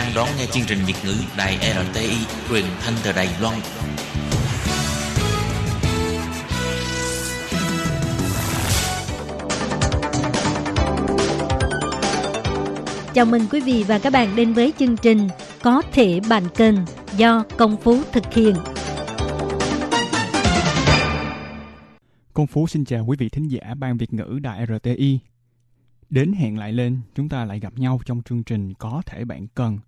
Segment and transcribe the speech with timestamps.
[0.00, 2.16] đang đón nghe chương trình Việt ngữ Đài RTI
[2.48, 3.60] truyền thanh từ Đài Loan.
[13.14, 15.28] Chào mừng quý vị và các bạn đến với chương trình
[15.62, 16.74] Có thể bàn kênh
[17.16, 18.54] do Công Phú thực hiện.
[22.32, 25.18] Công Phú xin chào quý vị thính giả ban Việt ngữ Đài RTI.
[26.10, 29.46] Đến hẹn lại lên, chúng ta lại gặp nhau trong chương trình Có thể bạn
[29.54, 29.78] cần,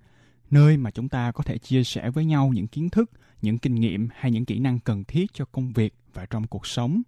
[0.52, 3.10] nơi mà chúng ta có thể chia sẻ với nhau những kiến thức,
[3.42, 6.66] những kinh nghiệm hay những kỹ năng cần thiết cho công việc và trong cuộc
[6.66, 7.02] sống.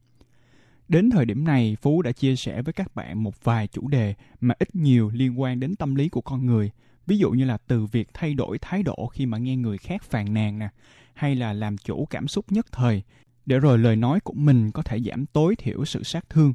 [0.88, 4.14] Đến thời điểm này, Phú đã chia sẻ với các bạn một vài chủ đề
[4.41, 6.70] mà ít nhiều liên quan đến tâm lý của con người.
[7.06, 10.02] Ví dụ như là từ việc thay đổi thái độ khi mà nghe người khác
[10.02, 10.68] phàn nàn nè,
[11.14, 13.02] hay là làm chủ cảm xúc nhất thời,
[13.46, 16.55] để rồi lời nói của mình có thể giảm tối thiểu sự sát thương.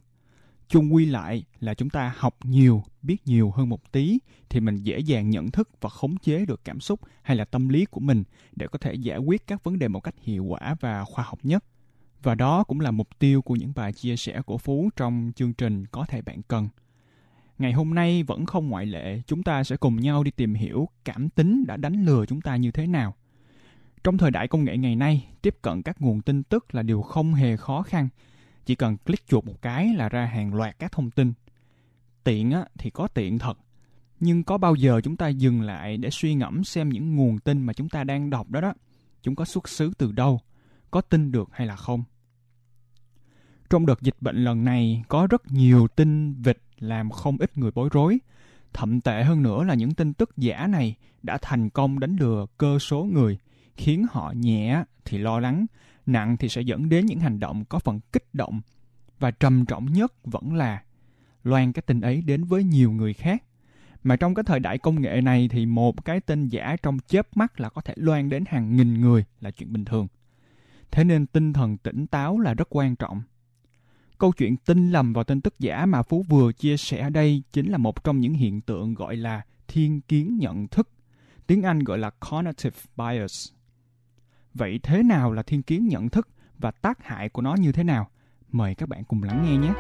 [0.70, 4.76] Chung quy lại là chúng ta học nhiều, biết nhiều hơn một tí thì mình
[4.78, 8.00] dễ dàng nhận thức và khống chế được cảm xúc hay là tâm lý của
[8.00, 8.24] mình
[8.56, 11.40] để có thể giải quyết các vấn đề một cách hiệu quả và khoa học
[11.44, 11.64] nhất.
[12.24, 15.54] Và đó cũng là mục tiêu của những bài chia sẻ của Phú trong chương
[15.54, 16.68] trình Có thể bạn cần.
[17.60, 20.90] Ngày hôm nay vẫn không ngoại lệ, chúng ta sẽ cùng nhau đi tìm hiểu
[21.06, 23.16] cảm tính đã đánh lừa chúng ta như thế nào.
[24.04, 27.02] Trong thời đại công nghệ ngày nay, tiếp cận các nguồn tin tức là điều
[27.02, 28.10] không hề khó khăn.
[28.66, 31.34] Chỉ cần click chuột một cái là ra hàng loạt các thông tin.
[32.24, 33.60] Tiện á, thì có tiện thật,
[34.20, 37.62] nhưng có bao giờ chúng ta dừng lại để suy ngẫm xem những nguồn tin
[37.62, 38.74] mà chúng ta đang đọc đó đó,
[39.22, 40.40] chúng có xuất xứ từ đâu,
[40.92, 42.04] có tin được hay là không?
[43.70, 47.72] Trong đợt dịch bệnh lần này có rất nhiều tin vịt làm không ít người
[47.72, 48.20] bối rối.
[48.74, 52.46] Thậm tệ hơn nữa là những tin tức giả này đã thành công đánh lừa
[52.58, 53.38] cơ số người,
[53.76, 55.66] khiến họ nhẹ thì lo lắng,
[56.12, 58.62] nặng thì sẽ dẫn đến những hành động có phần kích động.
[59.20, 60.84] Và trầm trọng nhất vẫn là
[61.44, 63.44] loan cái tin ấy đến với nhiều người khác.
[64.04, 67.38] Mà trong cái thời đại công nghệ này thì một cái tin giả trong chớp
[67.38, 70.08] mắt là có thể loan đến hàng nghìn người là chuyện bình thường.
[70.92, 73.22] Thế nên tinh thần tỉnh táo là rất quan trọng.
[74.18, 77.44] Câu chuyện tin lầm vào tin tức giả mà Phú vừa chia sẻ ở đây
[77.54, 80.90] chính là một trong những hiện tượng gọi là thiên kiến nhận thức.
[81.48, 83.48] Tiếng Anh gọi là cognitive bias.
[84.60, 86.28] Vậy thế nào là thiên kiến nhận thức
[86.58, 88.10] và tác hại của nó như thế nào?
[88.52, 89.74] Mời các bạn cùng lắng nghe nhé.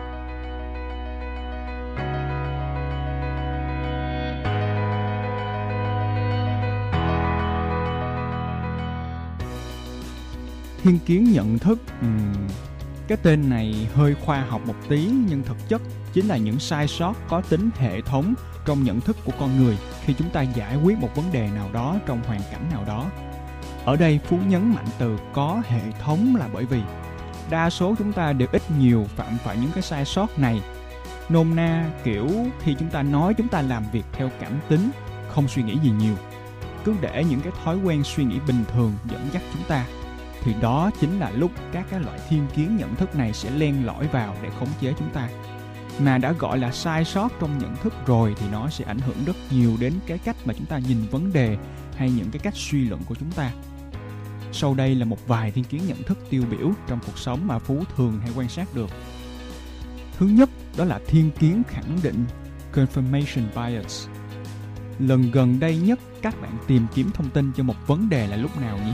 [10.83, 12.33] Thiên kiến nhận thức um,
[13.07, 15.81] cái tên này hơi khoa học một tí nhưng thực chất
[16.13, 18.33] chính là những sai sót có tính hệ thống
[18.65, 21.69] trong nhận thức của con người khi chúng ta giải quyết một vấn đề nào
[21.73, 23.09] đó trong hoàn cảnh nào đó.
[23.85, 26.81] Ở đây Phú nhấn mạnh từ có hệ thống là bởi vì
[27.49, 30.61] đa số chúng ta đều ít nhiều phạm phải những cái sai sót này.
[31.29, 32.27] Nôm na kiểu
[32.63, 34.89] khi chúng ta nói chúng ta làm việc theo cảm tính,
[35.29, 36.15] không suy nghĩ gì nhiều.
[36.85, 39.85] Cứ để những cái thói quen suy nghĩ bình thường dẫn dắt chúng ta
[40.43, 43.85] thì đó chính là lúc các cái loại thiên kiến nhận thức này sẽ len
[43.85, 45.29] lỏi vào để khống chế chúng ta
[45.99, 49.25] mà đã gọi là sai sót trong nhận thức rồi thì nó sẽ ảnh hưởng
[49.25, 51.57] rất nhiều đến cái cách mà chúng ta nhìn vấn đề
[51.99, 53.51] hay những cái cách suy luận của chúng ta.
[54.51, 57.59] Sau đây là một vài thiên kiến nhận thức tiêu biểu trong cuộc sống mà
[57.59, 58.89] phú thường hay quan sát được.
[60.17, 62.25] Thứ nhất, đó là thiên kiến khẳng định,
[62.73, 64.07] confirmation bias.
[64.99, 68.35] Lần gần đây nhất, các bạn tìm kiếm thông tin cho một vấn đề là
[68.35, 68.93] lúc nào nhỉ?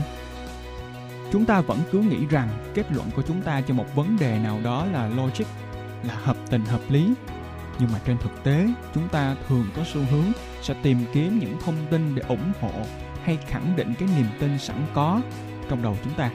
[1.32, 4.38] Chúng ta vẫn cứ nghĩ rằng kết luận của chúng ta cho một vấn đề
[4.38, 5.46] nào đó là logic,
[6.04, 7.06] là hợp tình hợp lý
[7.78, 10.32] nhưng mà trên thực tế chúng ta thường có xu hướng
[10.62, 12.72] sẽ tìm kiếm những thông tin để ủng hộ
[13.24, 15.20] hay khẳng định cái niềm tin sẵn có
[15.68, 16.30] trong đầu chúng ta.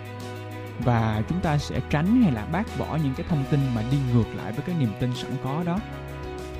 [0.79, 3.97] Và chúng ta sẽ tránh hay là bác bỏ những cái thông tin mà đi
[4.13, 5.79] ngược lại với cái niềm tin sẵn có đó.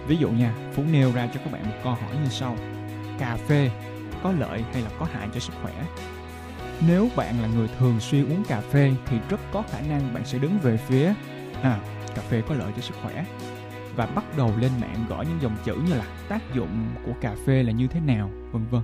[0.07, 2.57] Ví dụ nha phú nêu ra cho các bạn một câu hỏi như sau.
[3.19, 3.72] Cà phê
[4.24, 5.74] có lợi hay là có hại cho sức khỏe?
[6.88, 10.25] Nếu bạn là người thường xuyên uống cà phê thì rất có khả năng bạn
[10.25, 11.13] sẽ đứng về phía
[11.62, 11.80] à,
[12.16, 13.25] cà phê có lợi cho sức khỏe
[13.96, 17.36] và bắt đầu lên mạng gõ những dòng chữ như là tác dụng của cà
[17.46, 18.82] phê là như thế nào, vân vân.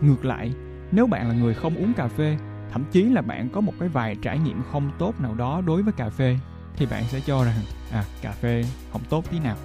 [0.00, 0.52] Ngược lại,
[0.92, 2.38] nếu bạn là người không uống cà phê,
[2.72, 5.82] thậm chí là bạn có một cái vài trải nghiệm không tốt nào đó đối
[5.82, 6.38] với cà phê
[6.76, 7.58] thì bạn sẽ cho rằng
[7.92, 9.56] à cà phê không tốt tí nào.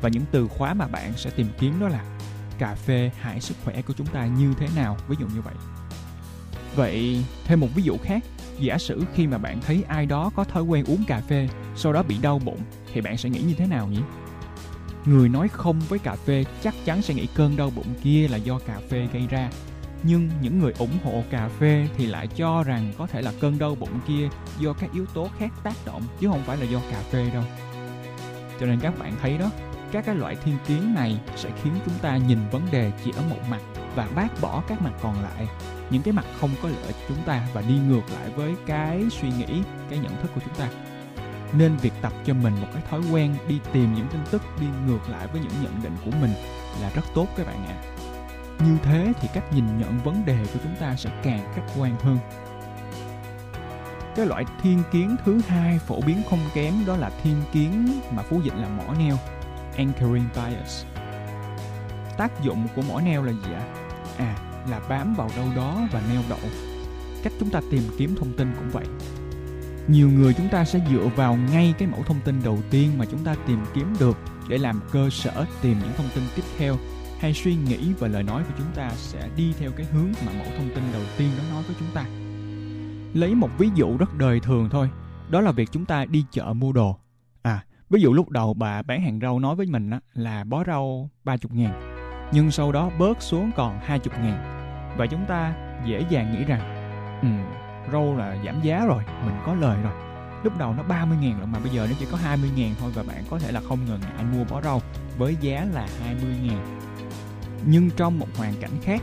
[0.00, 2.04] Và những từ khóa mà bạn sẽ tìm kiếm đó là
[2.58, 5.54] cà phê hại sức khỏe của chúng ta như thế nào, ví dụ như vậy.
[6.74, 8.22] Vậy, thêm một ví dụ khác,
[8.60, 11.92] giả sử khi mà bạn thấy ai đó có thói quen uống cà phê, sau
[11.92, 12.60] đó bị đau bụng,
[12.92, 14.00] thì bạn sẽ nghĩ như thế nào nhỉ?
[15.06, 18.36] người nói không với cà phê chắc chắn sẽ nghĩ cơn đau bụng kia là
[18.36, 19.50] do cà phê gây ra.
[20.02, 23.58] Nhưng những người ủng hộ cà phê thì lại cho rằng có thể là cơn
[23.58, 24.28] đau bụng kia
[24.60, 27.42] do các yếu tố khác tác động chứ không phải là do cà phê đâu.
[28.60, 29.50] Cho nên các bạn thấy đó
[29.92, 33.22] các cái loại thiên kiến này sẽ khiến chúng ta nhìn vấn đề chỉ ở
[33.30, 33.60] một mặt
[33.96, 35.48] và bác bỏ các mặt còn lại.
[35.90, 39.04] Những cái mặt không có lợi cho chúng ta và đi ngược lại với cái
[39.10, 40.68] suy nghĩ, cái nhận thức của chúng ta.
[41.52, 44.66] Nên việc tập cho mình một cái thói quen đi tìm những tin tức, đi
[44.86, 46.30] ngược lại với những nhận định của mình
[46.82, 47.74] là rất tốt các bạn ạ.
[47.74, 47.84] À.
[48.64, 51.96] như thế thì cách nhìn nhận vấn đề của chúng ta sẽ càng khách quan
[52.00, 52.18] hơn.
[54.16, 58.22] Cái loại thiên kiến thứ hai phổ biến không kém đó là thiên kiến mà
[58.22, 59.16] phú dịch là mỏ neo,
[59.76, 60.84] anchoring bias.
[62.16, 63.62] Tác dụng của mỏ neo là gì ạ?
[63.74, 63.85] à
[64.18, 64.36] À,
[64.70, 66.38] là bám vào đâu đó và neo đậu.
[67.22, 68.86] Cách chúng ta tìm kiếm thông tin cũng vậy.
[69.88, 73.04] Nhiều người chúng ta sẽ dựa vào ngay cái mẫu thông tin đầu tiên mà
[73.10, 74.18] chúng ta tìm kiếm được
[74.48, 76.76] để làm cơ sở tìm những thông tin tiếp theo,
[77.20, 80.32] hay suy nghĩ và lời nói của chúng ta sẽ đi theo cái hướng mà
[80.32, 82.04] mẫu thông tin đầu tiên đó nói với chúng ta.
[83.14, 84.90] Lấy một ví dụ rất đời thường thôi,
[85.30, 86.96] đó là việc chúng ta đi chợ mua đồ.
[87.42, 91.10] À ví dụ lúc đầu bà bán hàng rau nói với mình là bó rau
[91.24, 91.95] 30 ngàn
[92.32, 94.52] nhưng sau đó bớt xuống còn 20 ngàn.
[94.96, 96.60] Và chúng ta dễ dàng nghĩ rằng
[97.22, 97.28] ừ,
[97.92, 99.92] rau là giảm giá rồi mình có lời rồi.
[100.44, 102.90] Lúc đầu nó 30 ngàn lận mà bây giờ nó chỉ có 20 ngàn thôi
[102.94, 104.80] và bạn có thể là không ngần ngại mua bó rau
[105.18, 106.78] với giá là 20 ngàn.
[107.64, 109.02] Nhưng trong một hoàn cảnh khác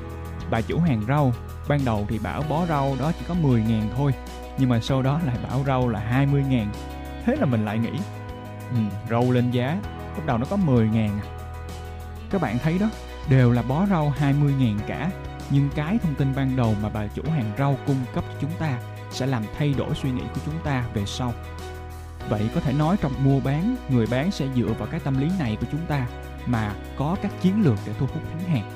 [0.52, 1.34] bà chủ hàng rau
[1.68, 4.14] ban đầu thì bảo bó rau đó chỉ có 10 ngàn thôi
[4.58, 6.68] nhưng mà sau đó lại bảo rau là 20 ngàn.
[7.26, 7.92] Thế là mình lại nghĩ
[8.72, 8.78] ừ,
[9.10, 9.78] rau lên giá
[10.16, 11.26] lúc đầu nó có 10 ngàn à.
[12.30, 12.90] các bạn thấy đó
[13.30, 15.12] đều là bó rau 20 ngàn cả
[15.50, 18.52] nhưng cái thông tin ban đầu mà bà chủ hàng rau cung cấp cho chúng
[18.60, 18.80] ta
[19.12, 21.34] sẽ làm thay đổi suy nghĩ của chúng ta về sau.
[22.30, 25.30] Vậy có thể nói trong mua bán, người bán sẽ dựa vào cái tâm lý
[25.40, 26.08] này của chúng ta
[26.46, 28.72] mà có các chiến lược để thu hút khách hàng.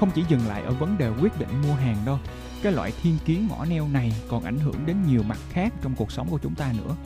[0.00, 2.18] Không chỉ dừng lại ở vấn đề quyết định mua hàng đâu,
[2.62, 5.94] cái loại thiên kiến mỏ neo này còn ảnh hưởng đến nhiều mặt khác trong
[5.96, 6.96] cuộc sống của chúng ta nữa.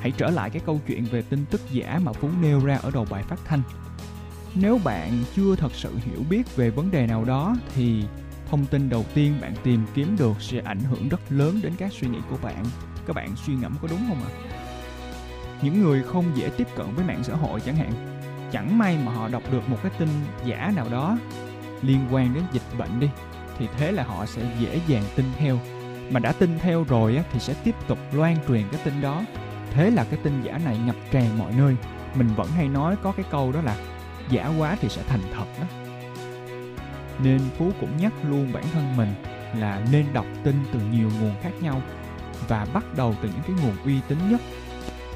[0.00, 2.90] Hãy trở lại cái câu chuyện về tin tức giả mà Phú nêu ra ở
[2.90, 3.62] đầu bài phát thanh
[4.54, 8.04] nếu bạn chưa thật sự hiểu biết về vấn đề nào đó, thì
[8.50, 11.92] thông tin đầu tiên bạn tìm kiếm được sẽ ảnh hưởng rất lớn đến các
[11.92, 12.64] suy nghĩ của bạn.
[13.06, 14.30] Các bạn suy ngẫm có đúng không ạ?
[15.62, 17.92] Những người không dễ tiếp cận với mạng xã hội chẳng hạn,
[18.52, 20.08] chẳng may mà họ đọc được một cái tin
[20.46, 21.18] giả nào đó
[21.82, 23.08] liên quan đến dịch bệnh đi,
[23.58, 25.58] thì thế là họ sẽ dễ dàng tin theo.
[26.10, 29.22] Mà đã tin theo rồi thì sẽ tiếp tục loan truyền cái tin đó.
[29.70, 31.76] Thế là cái tin giả này ngập tràn mọi nơi.
[32.14, 33.76] Mình vẫn hay nói có cái câu đó là
[34.30, 35.66] giả quá thì sẽ thành thật đó.
[37.22, 39.08] Nên phú cũng nhắc luôn bản thân mình
[39.58, 41.82] là nên đọc tin từ nhiều nguồn khác nhau
[42.48, 44.40] và bắt đầu từ những cái nguồn uy tín nhất.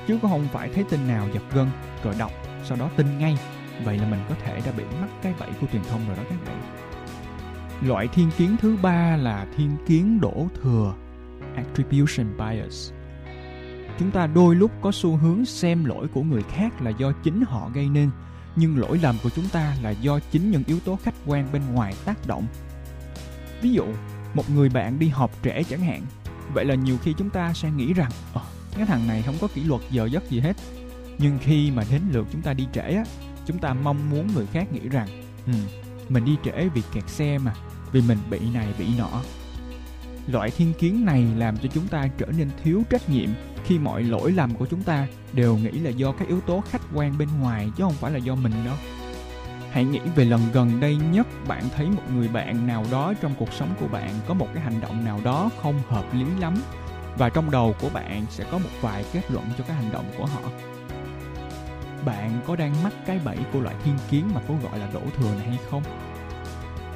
[0.06, 1.69] Chứ không phải thấy tin nào giật gân,
[2.05, 2.32] rồi đọc,
[2.64, 3.38] sau đó tin ngay.
[3.84, 6.22] Vậy là mình có thể đã bị mắc cái bẫy của truyền thông rồi đó
[6.31, 6.62] các bạn.
[7.82, 10.94] Loại thiên kiến thứ ba là thiên kiến đổ thừa,
[11.56, 12.93] attribution bias.
[13.99, 17.43] Chúng ta đôi lúc có xu hướng xem lỗi của người khác là do chính
[17.46, 18.11] họ gây nên
[18.58, 21.62] nhưng lỗi lầm của chúng ta là do chính những yếu tố khách quan bên
[21.72, 22.46] ngoài tác động.
[23.62, 23.85] Ví dụ
[24.35, 26.02] một người bạn đi họp trễ chẳng hạn.
[26.54, 28.42] Vậy là nhiều khi chúng ta sẽ nghĩ rằng oh,
[28.76, 30.56] cái thằng này không có kỷ luật giờ giấc gì hết.
[31.18, 33.04] Nhưng khi mà đến lượt chúng ta đi trễ á
[33.47, 35.09] chúng ta mong muốn người khác nghĩ rằng
[35.47, 35.52] ừ,
[36.09, 37.54] mình đi trễ vì kẹt xe mà
[37.92, 39.23] vì mình bị này bị nọ
[40.28, 43.28] loại thiên kiến này làm cho chúng ta trở nên thiếu trách nhiệm
[43.64, 46.82] khi mọi lỗi lầm của chúng ta đều nghĩ là do các yếu tố khách
[46.94, 48.75] quan bên ngoài chứ không phải là do mình đâu.
[49.70, 53.35] Hãy nghĩ về lần gần đây nhất, bạn thấy một người bạn nào đó trong
[53.38, 56.54] cuộc sống của bạn có một cái hành động nào đó không hợp lý lắm
[57.18, 60.04] và trong đầu của bạn sẽ có một vài kết luận cho cái hành động
[60.18, 60.40] của họ.
[62.04, 65.00] Bạn có đang mắc cái bẫy của loại thiên kiến mà phố gọi là đổ
[65.16, 65.82] thừa này hay không?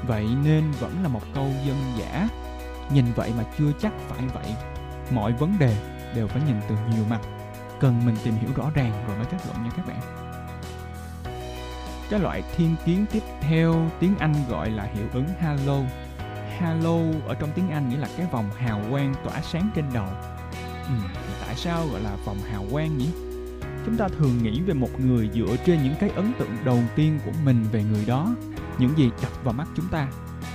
[0.06, 2.28] Vậy nên vẫn là một câu dân giả
[2.90, 4.54] nhìn vậy mà chưa chắc phải vậy
[5.10, 5.76] mọi vấn đề
[6.14, 7.20] đều phải nhìn từ nhiều mặt.
[7.80, 10.00] Cần mình tìm hiểu rõ ràng rồi mới kết luận nha các bạn.
[12.10, 15.80] Cái loại thiên kiến tiếp theo tiếng Anh gọi là hiệu ứng halo
[16.58, 20.06] halo ở trong tiếng Anh nghĩa là cái vòng hào quang tỏa sáng trên đầu.
[20.86, 20.94] Ừ,
[21.26, 23.10] thì tại sao gọi là vòng hào quang nhỉ?
[23.86, 27.18] Chúng ta thường nghĩ về một người dựa trên những cái ấn tượng đầu tiên
[27.24, 28.34] của mình về người đó.
[28.78, 30.08] Những gì đập vào mắt chúng ta?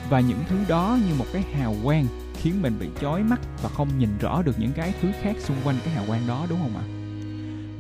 [0.10, 3.70] Và những thứ đó như một cái hào quang khiến mình bị chói mắt và
[3.70, 6.60] không nhìn rõ được những cái thứ khác xung quanh cái hào quang đó đúng
[6.60, 6.84] không ạ?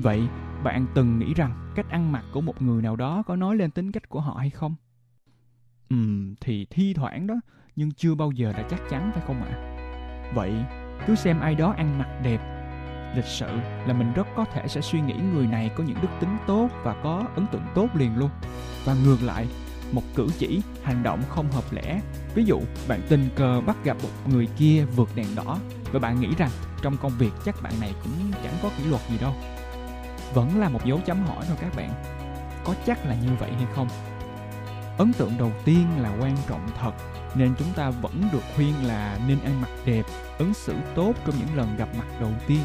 [0.01, 0.22] Vậy
[0.63, 3.72] bạn từng nghĩ rằng cách ăn mặc của một người nào đó có nói lên
[3.72, 4.75] tính cách của họ hay không?
[5.89, 7.36] Ừm, thì thi thoảng đó,
[7.75, 9.74] nhưng chưa bao giờ là chắc chắn phải không ạ?
[10.36, 10.53] Vậy
[11.07, 12.57] cứ xem ai đó ăn mặc đẹp,
[13.15, 13.48] lịch sự
[13.88, 16.69] là mình rất có thể sẽ suy nghĩ người này có những đức tính tốt
[16.84, 18.29] và có ấn tượng tốt liền luôn
[18.86, 19.48] và ngược lại
[19.91, 22.01] một cử chỉ hành động không hợp lẽ.
[22.36, 25.60] Ví dụ, bạn tình cờ bắt gặp một người kia vượt đèn đỏ
[25.91, 26.50] và bạn nghĩ rằng
[26.82, 29.34] trong công việc chắc bạn này cũng chẳng có kỷ luật gì đâu.
[30.34, 32.03] Vẫn là một dấu chấm hỏi thôi các bạn.
[32.63, 33.88] Có chắc là như vậy hay không?
[34.98, 36.91] Ấn tượng đầu tiên là quan trọng thật,
[37.36, 40.06] nên chúng ta vẫn được khuyên là nên ăn mặc đẹp,
[40.38, 42.62] ứng xử tốt trong những lần gặp mặt đầu tiên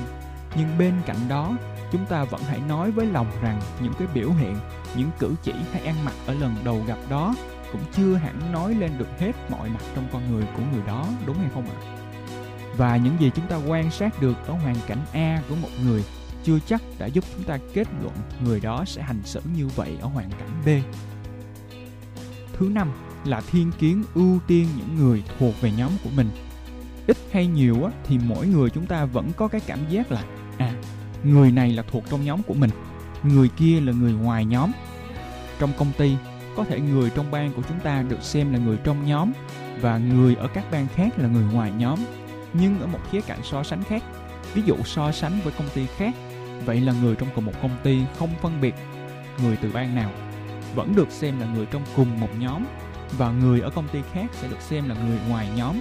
[0.57, 1.57] nhưng bên cạnh đó
[1.93, 4.57] chúng ta vẫn hãy nói với lòng rằng những cái biểu hiện
[4.97, 7.35] những cử chỉ hay ăn mặc ở lần đầu gặp đó
[7.73, 11.07] cũng chưa hẳn nói lên được hết mọi mặt trong con người của người đó
[11.27, 11.77] đúng hay không ạ?
[12.77, 16.05] Và những gì chúng ta quan sát được ở hoàn cảnh a của một người
[16.45, 19.99] chưa chắc đã giúp chúng ta kết luận người đó sẽ hành xử như vậy
[20.01, 20.69] ở hoàn cảnh b.
[22.53, 22.93] Thứ năm
[23.25, 26.31] là thiên kiến ưu tiên những người thuộc về nhóm của mình.
[27.07, 30.25] Ít hay nhiều á, thì mỗi người chúng ta vẫn có cái cảm giác là
[31.25, 32.71] người này là thuộc trong nhóm của mình.
[33.23, 34.71] Người kia là người ngoài nhóm.
[35.59, 36.17] Trong công ty,
[36.57, 39.33] có thể người trong ban của chúng ta được xem là người trong nhóm
[39.81, 41.99] và người ở các ban khác là người ngoài nhóm,
[42.53, 44.03] nhưng ở một khía cạnh so sánh khác.
[44.55, 46.15] Ví dụ so sánh với công ty khác,
[46.65, 48.75] vậy là người trong cùng một công ty không phân biệt
[49.43, 50.11] người từ ban nào,
[50.75, 52.65] vẫn được xem là người trong cùng một nhóm
[53.19, 55.77] và người ở công ty khác sẽ được xem là người ngoài nhóm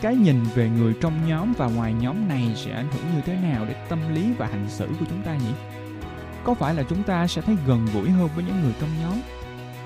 [0.00, 3.36] cái nhìn về người trong nhóm và ngoài nhóm này sẽ ảnh hưởng như thế
[3.36, 5.52] nào đến tâm lý và hành xử của chúng ta nhỉ?
[6.44, 9.20] Có phải là chúng ta sẽ thấy gần gũi hơn với những người trong nhóm?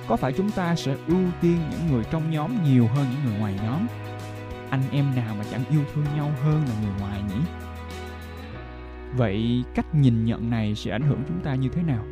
[0.06, 3.40] Có phải chúng ta sẽ ưu tiên những người trong nhóm nhiều hơn những người
[3.40, 3.86] ngoài nhóm?
[4.70, 7.40] Anh em nào mà chẳng yêu thương nhau hơn là người ngoài nhỉ?
[9.16, 12.04] Vậy cách nhìn nhận này sẽ ảnh hưởng chúng ta như thế nào?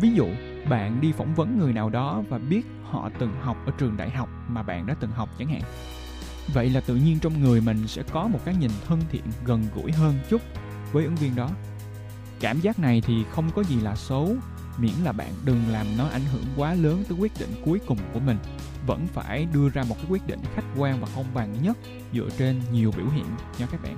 [0.00, 0.26] Ví dụ,
[0.68, 4.10] bạn đi phỏng vấn người nào đó và biết họ từng học ở trường đại
[4.10, 5.62] học mà bạn đã từng học chẳng hạn
[6.54, 9.64] vậy là tự nhiên trong người mình sẽ có một cái nhìn thân thiện, gần
[9.74, 10.42] gũi hơn chút
[10.92, 11.50] với ứng viên đó.
[12.40, 14.36] Cảm giác này thì không có gì là xấu,
[14.78, 17.98] miễn là bạn đừng làm nó ảnh hưởng quá lớn tới quyết định cuối cùng
[18.12, 18.38] của mình.
[18.86, 21.76] Vẫn phải đưa ra một cái quyết định khách quan và công bằng nhất
[22.12, 23.26] dựa trên nhiều biểu hiện
[23.58, 23.96] nha các bạn.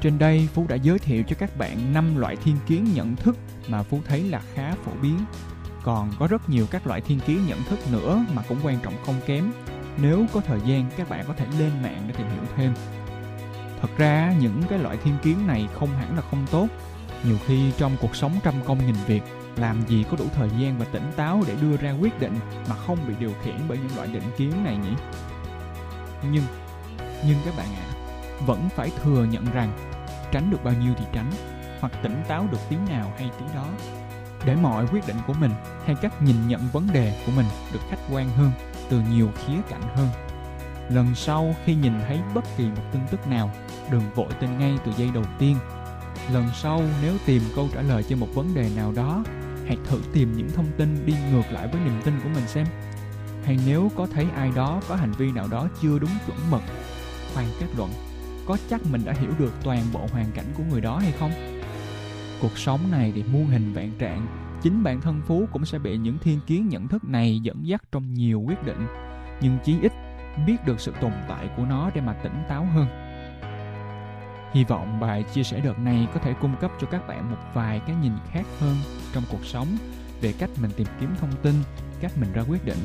[0.00, 3.36] Trên đây Phú đã giới thiệu cho các bạn 5 loại thiên kiến nhận thức
[3.68, 5.18] mà Phú thấy là khá phổ biến.
[5.82, 8.94] Còn có rất nhiều các loại thiên kiến nhận thức nữa mà cũng quan trọng
[9.06, 9.52] không kém.
[10.02, 12.74] Nếu có thời gian các bạn có thể lên mạng để tìm hiểu thêm.
[13.80, 16.66] Thật ra những cái loại thiên kiến này không hẳn là không tốt.
[17.24, 19.22] Nhiều khi trong cuộc sống trăm công nghìn việc,
[19.56, 22.34] làm gì có đủ thời gian và tỉnh táo để đưa ra quyết định
[22.68, 24.92] mà không bị điều khiển bởi những loại định kiến này nhỉ?
[26.32, 26.44] Nhưng,
[27.26, 27.94] nhưng các bạn ạ, à,
[28.46, 29.72] vẫn phải thừa nhận rằng
[30.32, 31.30] tránh được bao nhiêu thì tránh
[31.80, 33.66] hoặc tỉnh táo được tí nào hay tí đó
[34.48, 35.50] để mọi quyết định của mình
[35.86, 38.50] hay cách nhìn nhận vấn đề của mình được khách quan hơn,
[38.88, 40.08] từ nhiều khía cạnh hơn.
[40.90, 43.50] Lần sau khi nhìn thấy bất kỳ một tin tức nào,
[43.90, 45.56] đừng vội tin ngay từ giây đầu tiên.
[46.32, 49.24] Lần sau nếu tìm câu trả lời cho một vấn đề nào đó,
[49.66, 52.66] hãy thử tìm những thông tin đi ngược lại với niềm tin của mình xem.
[53.44, 56.62] Hay nếu có thấy ai đó có hành vi nào đó chưa đúng chuẩn mực,
[57.34, 57.90] khoan kết luận,
[58.46, 61.57] có chắc mình đã hiểu được toàn bộ hoàn cảnh của người đó hay không?
[62.40, 64.26] Cuộc sống này thì muôn hình vạn trạng,
[64.62, 67.82] chính bản thân phú cũng sẽ bị những thiên kiến nhận thức này dẫn dắt
[67.92, 68.86] trong nhiều quyết định.
[69.40, 69.92] Nhưng chí ít
[70.46, 72.86] biết được sự tồn tại của nó để mà tỉnh táo hơn.
[74.52, 77.38] Hy vọng bài chia sẻ đợt này có thể cung cấp cho các bạn một
[77.54, 78.76] vài cái nhìn khác hơn
[79.12, 79.66] trong cuộc sống
[80.20, 81.54] về cách mình tìm kiếm thông tin,
[82.00, 82.78] cách mình ra quyết định.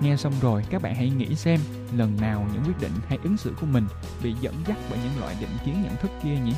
[0.00, 1.60] Nghe xong rồi, các bạn hãy nghĩ xem
[1.96, 3.84] lần nào những quyết định hay ứng xử của mình
[4.22, 6.54] bị dẫn dắt bởi những loại định kiến nhận thức kia nhỉ?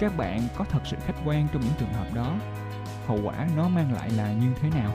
[0.00, 2.36] Các bạn có thật sự khách quan trong những trường hợp đó?
[3.06, 4.92] Hậu quả nó mang lại là như thế nào?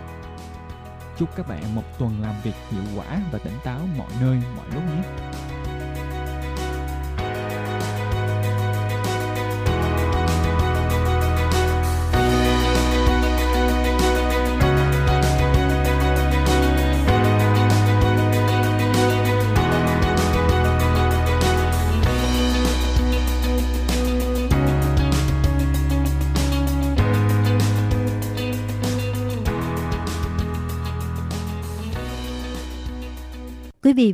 [1.18, 4.66] Chúc các bạn một tuần làm việc hiệu quả và tỉnh táo mọi nơi, mọi
[4.74, 5.04] lúc nhé.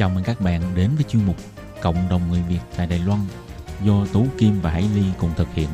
[0.00, 1.36] Chào mừng các bạn đến với chuyên mục
[1.82, 3.20] Cộng đồng người Việt tại Đài Loan
[3.84, 5.68] do Tú Kim và Hải Ly cùng thực hiện.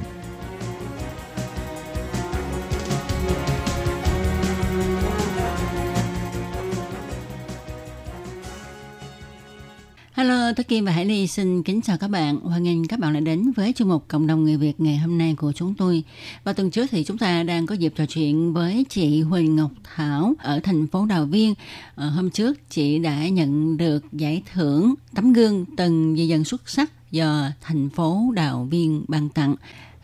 [10.57, 12.41] Tất Kim và Hải Ly xin kính chào các bạn.
[12.41, 15.19] Hoan nghênh các bạn đã đến với chương mục Cộng đồng người Việt ngày hôm
[15.19, 16.03] nay của chúng tôi.
[16.45, 19.71] Và tuần trước thì chúng ta đang có dịp trò chuyện với chị Huỳnh Ngọc
[19.95, 21.55] Thảo ở thành phố Đào Viên.
[21.97, 26.69] À, hôm trước chị đã nhận được giải thưởng tấm gương từng di dân xuất
[26.69, 29.55] sắc do thành phố Đào Viên ban tặng.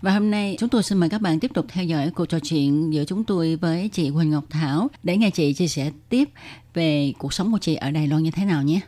[0.02, 2.38] Và hôm nay chúng tôi xin mời các bạn tiếp tục theo dõi cuộc trò
[2.40, 6.28] chuyện giữa chúng tôi với chị Huỳnh Ngọc Thảo để nghe chị chia sẻ tiếp
[6.74, 8.80] về cuộc sống của chị ở Đài Loan như thế nào nhé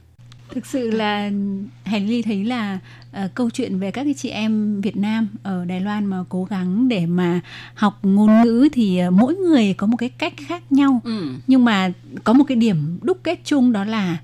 [0.50, 1.30] thực sự là
[1.84, 2.78] Hành Ly thấy là
[3.24, 6.44] uh, câu chuyện về các cái chị em Việt Nam ở Đài Loan mà cố
[6.44, 7.40] gắng để mà
[7.74, 11.28] học ngôn ngữ thì uh, mỗi người có một cái cách khác nhau Ừ.
[11.46, 11.92] nhưng mà
[12.24, 14.16] có một cái điểm đúc kết chung đó là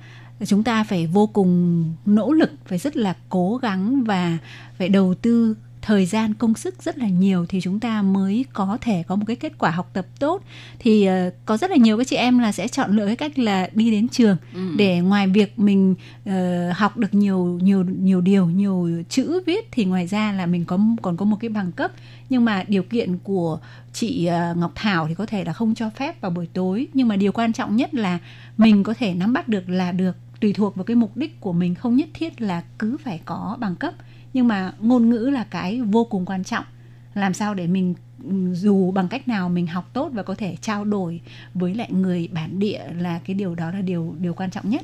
[0.46, 4.38] chúng ta phải vô cùng nỗ lực phải rất là cố gắng và
[4.78, 8.78] phải đầu tư thời gian công sức rất là nhiều thì chúng ta mới có
[8.80, 10.42] thể có một cái kết quả học tập tốt.
[10.78, 13.38] Thì ờ, có rất là nhiều các chị em là sẽ chọn lựa cái cách
[13.38, 14.60] là đi đến trường Ừ.
[14.76, 15.94] để ngoài việc mình
[16.26, 20.64] ờ, học được nhiều nhiều nhiều điều nhiều chữ viết thì ngoài ra là mình
[20.64, 21.90] có còn có một cái bằng cấp.
[22.30, 23.58] Nhưng mà điều kiện của
[23.92, 26.88] chị ờ, Ngọc Thảo thì có thể là không cho phép vào buổi tối.
[26.94, 28.18] Nhưng mà điều quan trọng nhất là
[28.56, 31.52] mình có thể nắm bắt được là được tùy thuộc vào cái mục đích của
[31.52, 33.94] mình không nhất thiết là cứ phải có bằng cấp
[34.32, 36.64] nhưng mà ngôn ngữ là cái vô cùng quan trọng.
[37.14, 37.94] Làm sao để mình
[38.52, 41.20] dù bằng cách nào mình học tốt và có thể trao đổi
[41.54, 44.82] với lại người bản địa là cái điều đó là điều điều quan trọng nhất.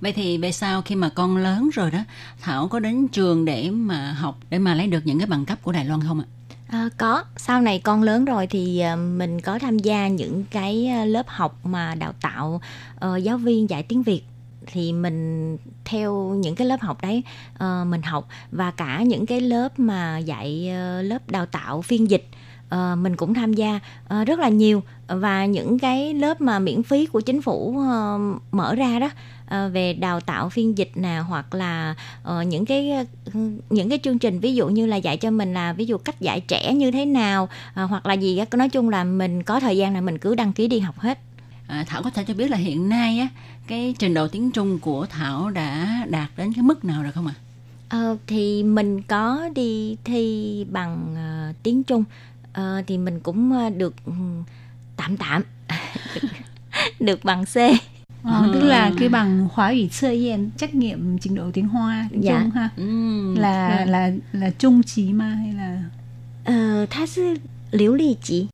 [0.00, 2.04] Vậy thì về sau khi mà con lớn rồi đó,
[2.40, 5.58] Thảo có đến trường để mà học để mà lấy được những cái bằng cấp
[5.62, 6.26] của Đài Loan không ạ?
[6.68, 7.24] À, có.
[7.36, 11.28] Sau này con lớn rồi thì à, mình có tham gia những cái à, lớp
[11.28, 12.60] học mà đào tạo
[12.98, 14.22] ờ, giáo viên dạy tiếng Việt
[14.66, 17.22] thì mình theo những cái lớp học đấy
[17.54, 22.10] uh, mình học và cả những cái lớp mà dạy uh, lớp đào tạo phiên
[22.10, 22.28] dịch
[22.74, 23.80] uh, mình cũng tham gia
[24.20, 24.82] uh, rất là nhiều.
[25.08, 29.72] Và những cái lớp mà miễn phí của chính phủ uh, mở ra đó uh,
[29.72, 34.18] về đào tạo phiên dịch nào hoặc là uh, những cái ừ, những cái chương
[34.18, 36.90] trình ví dụ như là dạy cho mình là ví dụ cách dạy trẻ như
[36.90, 37.48] thế nào
[37.84, 40.34] uh, hoặc là gì á nói chung là mình có thời gian là mình cứ
[40.34, 41.18] đăng ký đi học hết.
[41.71, 43.27] À, Thảo có thể cho biết là hiện nay á
[43.67, 47.27] cái trình độ tiếng Trung của Thảo đã đạt đến cái mức nào rồi không
[47.27, 47.33] ạ?
[47.89, 52.03] Ờ, thì mình có đi thi bằng ờ, tiếng Trung
[52.53, 54.11] Ờ, thì mình cũng ờ, được ừ,
[54.97, 55.41] tạm tạm
[56.99, 57.55] được bằng C
[58.23, 58.67] Ờ, tức Ừ.
[58.67, 62.39] là cái bằng khóa ủy sơ yên trách nhiệm trình độ tiếng Hoa tiếng Dạ.
[62.41, 63.89] Trung ha Ừm, là vâng.
[63.89, 65.83] là là trung trí mà hay là
[66.45, 67.37] Ờ,它是
[67.71, 68.47] 流利级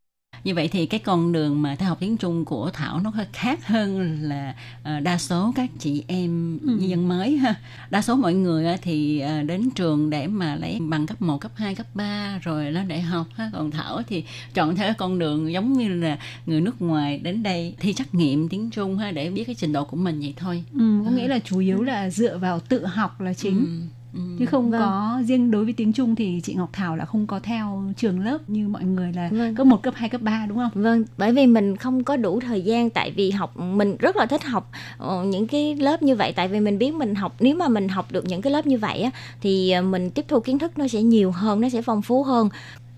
[0.44, 3.26] như vậy thì cái con đường mà theo học tiếng Trung của Thảo nó hơi
[3.32, 6.76] khác hơn là ờ, đa số các chị em Ừ.
[6.80, 7.54] dân mới ha.
[7.90, 11.52] Đa số mọi người thì ờ, đến trường để mà lấy bằng cấp 1, cấp
[11.54, 13.50] 2, cấp 3 rồi lên đại học ha.
[13.52, 14.24] Còn Thảo thì
[14.54, 18.48] chọn theo con đường giống như là người nước ngoài đến đây thi trắc nghiệm
[18.48, 20.64] tiếng Trung ha để biết cái trình độ của mình vậy thôi.
[20.74, 23.66] ừ, có nghĩa là chủ yếu là dựa vào tự học là chính Ừ,
[24.14, 24.20] ừ.
[24.38, 24.80] chứ không Vâng.
[24.80, 28.20] có riêng đối với tiếng Trung thì chị Ngọc Thảo là không có theo trường
[28.20, 29.54] lớp như mọi người là Vâng.
[29.54, 30.70] cấp 1, cấp 2, cấp 3 đúng không?
[30.82, 34.26] Vâng, bởi vì mình không có đủ thời gian tại vì học mình rất là
[34.26, 37.56] thích học ờ, những cái lớp như vậy tại vì mình biết mình học nếu
[37.56, 40.40] mà mình học được những cái lớp như vậy á thì ờ, mình tiếp thu
[40.40, 42.48] kiến thức nó sẽ nhiều hơn, nó sẽ phong phú hơn.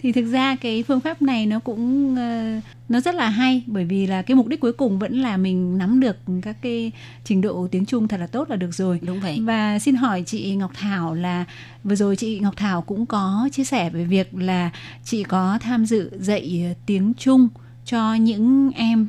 [0.03, 3.85] Thì thực ra cái phương pháp này nó cũng ờ, nó rất là hay bởi
[3.85, 6.93] vì là cái mục đích cuối cùng vẫn là mình nắm được các cái
[7.25, 9.01] trình độ tiếng Trung thật là tốt là được rồi.
[9.03, 9.41] Đúng vậy.
[9.43, 11.45] Và xin hỏi chị Ngọc Thảo là
[11.85, 14.71] vừa rồi chị Ngọc Thảo cũng có chia sẻ về việc là
[15.05, 17.49] chị có tham dự dạy tiếng Trung
[17.85, 19.09] cho những em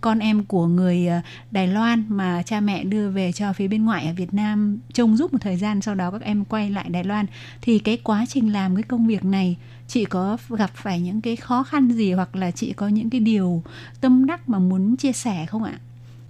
[0.00, 1.20] con em của người ờ,
[1.50, 5.16] Đài Loan mà cha mẹ đưa về cho phía bên ngoại ở Việt Nam trông
[5.16, 7.26] giúp một thời gian sau đó các em quay lại Đài Loan
[7.62, 9.56] thì cái quá trình làm cái công việc này
[9.88, 13.20] chị có gặp phải những cái khó khăn gì hoặc là chị có những cái
[13.20, 13.62] điều
[14.00, 15.78] tâm đắc mà muốn chia sẻ không ạ?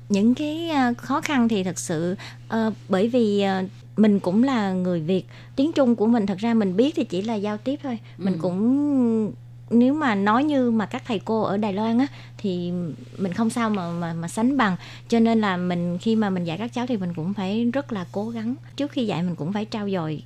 [0.09, 2.14] những cái ờ, khó khăn thì thật sự
[2.49, 3.64] ờ, bởi vì ờ,
[3.97, 7.23] mình cũng là người Việt tiếng Trung của mình thật ra mình biết thì chỉ
[7.23, 8.38] là giao tiếp thôi mình Ừ.
[8.42, 9.33] cũng
[9.71, 12.07] nếu mà nói như mà các thầy cô ở Đài Loan á
[12.38, 12.73] thì
[13.18, 14.77] mình không sao mà mà mà sánh bằng
[15.09, 17.92] cho nên là mình khi mà mình dạy các cháu thì mình cũng phải rất
[17.92, 20.23] là cố gắng trước khi dạy mình cũng phải trao dồi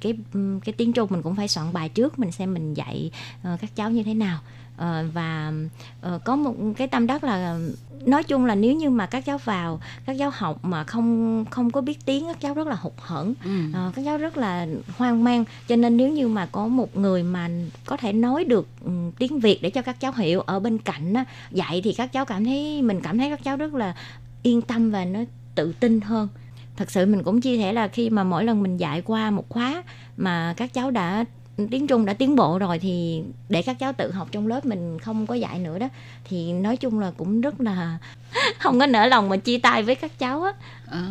[0.00, 0.14] cái
[0.64, 3.10] cái tiếng Trung mình cũng phải soạn bài trước mình xem mình dạy
[3.52, 4.38] uh, các cháu như thế nào.
[4.76, 5.52] Ờ, và
[6.06, 7.58] uh, có một cái tâm đắc là
[8.04, 11.70] nói chung là nếu như mà các cháu vào các cháu học mà không không
[11.70, 13.34] có biết tiếng các cháu rất là hụt hẫng.
[13.44, 13.50] Ừ.
[13.70, 15.44] uh, các cháu rất là hoang mang.
[15.68, 17.50] Cho nên nếu như mà có một người mà
[17.86, 21.14] có thể nói được um, tiếng Việt để cho các cháu hiểu ở bên cạnh
[21.14, 23.94] á, dạy thì các cháu cảm thấy mình cảm thấy các cháu rất là
[24.42, 25.20] yên tâm và nó
[25.54, 26.28] tự tin hơn
[26.76, 29.48] thật sự mình cũng chia sẻ là khi mà mỗi lần mình dạy qua một
[29.48, 29.82] khóa
[30.16, 31.24] mà các cháu đã
[31.70, 34.98] tiếng Trung đã tiến bộ rồi thì để các cháu tự học trong lớp mình
[34.98, 35.88] không có dạy nữa đó
[36.24, 37.98] thì nói chung là cũng rất là
[38.58, 40.52] không có nỡ lòng mà chia tay với các cháu á.
[40.86, 41.02] À,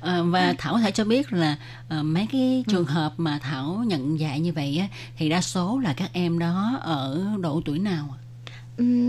[0.00, 1.56] à, và Thảo có thể cho biết là
[1.88, 5.78] à, mấy cái trường hợp mà Thảo nhận dạy như vậy á, thì đa số
[5.78, 8.14] là các em đó ở độ tuổi nào?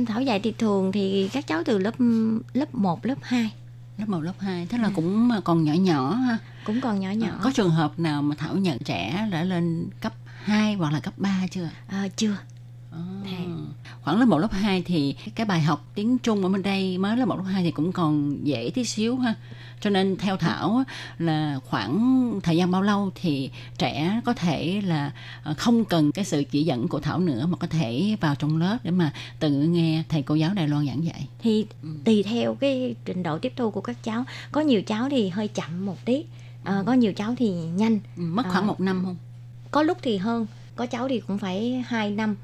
[0.08, 1.96] Thảo dạy thì thường thì các cháu từ lớp
[2.54, 3.52] lớp 1, lớp 2
[3.98, 6.38] Lớp 1, lớp 2, tức là cũng còn nhỏ nhỏ ha.
[6.66, 9.90] cũng còn nhỏ nhỏ À, Có trường hợp nào mà Thảo nhận trẻ đã lên
[10.02, 11.70] cấp 2 hoặc là cấp 3 chưa?
[11.88, 12.36] à, chưa
[12.92, 13.00] À,
[14.02, 17.18] khoảng lớp 1, lớp 2 thì cái bài học tiếng Trung ở bên đây mới
[17.18, 19.34] lớp 1, lớp 2 thì cũng còn dễ tí xíu ha.
[19.82, 20.84] Cho nên theo Thảo
[21.20, 25.12] là khoảng thời gian bao lâu thì trẻ có thể là
[25.44, 28.58] ờ, không cần cái sự chỉ dẫn của Thảo nữa mà có thể vào trong
[28.58, 31.28] lớp để mà tự nghe thầy cô giáo Đài Loan giảng dạy.
[31.42, 31.66] thì
[32.06, 35.48] tùy theo cái trình độ tiếp thu của các cháu có nhiều cháu thì hơi
[35.48, 36.24] chậm một tí
[36.64, 38.68] à, có nhiều cháu thì nhanh Ừ, Mất khoảng À.
[38.68, 39.18] một năm không?
[39.72, 42.36] có lúc thì hơn có cháu thì cũng phải 2 năm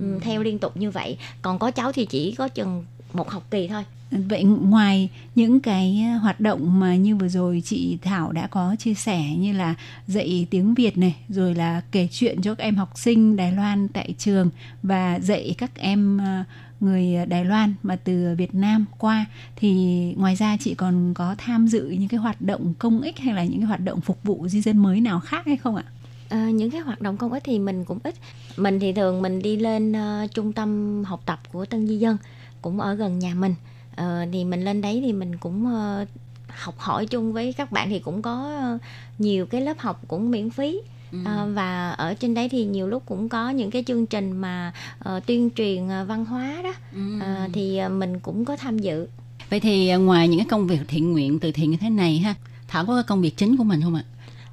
[0.00, 3.42] ừ, theo liên tục như vậy còn có cháu thì chỉ có chừng một học
[3.50, 8.32] kỳ thôi Vậy ngoài những cái ờ, hoạt động mà như vừa rồi chị Thảo
[8.32, 9.74] đã có chia sẻ như là
[10.06, 13.88] dạy tiếng Việt này, rồi là kể chuyện cho các em học sinh Đài Loan
[13.88, 14.50] tại trường
[14.82, 16.44] và dạy các em ờ,
[16.80, 19.74] người Đài Loan mà từ Việt Nam qua thì
[20.18, 23.44] ngoài ra chị còn có tham dự những cái hoạt động công ích hay là
[23.44, 25.84] những cái hoạt động phục vụ di dân mới nào khác hay không ạ?
[26.28, 28.14] À, những cái hoạt động công ích thì mình cũng ít
[28.56, 32.16] mình thì thường mình đi lên uh, trung tâm học tập của tân di dân
[32.62, 33.54] cũng ở gần nhà mình
[33.96, 36.04] Ờ, thì mình lên đấy thì mình cũng ờ,
[36.48, 38.78] học hỏi chung với các bạn thì cũng có ờ,
[39.18, 40.80] nhiều cái lớp học cũng miễn phí
[41.24, 44.72] Ờ, và ở trên đấy thì nhiều lúc cũng có những cái chương trình mà
[44.98, 47.20] ờ, tuyên truyền văn hóa đó Ừ.
[47.20, 49.06] Ờ, thì mình cũng có tham dự
[49.50, 52.18] Vậy thì à, ngoài những cái công việc thiện nguyện từ thiện như thế này
[52.18, 52.34] ha,
[52.68, 54.04] Thảo có cái công việc chính của mình không ạ?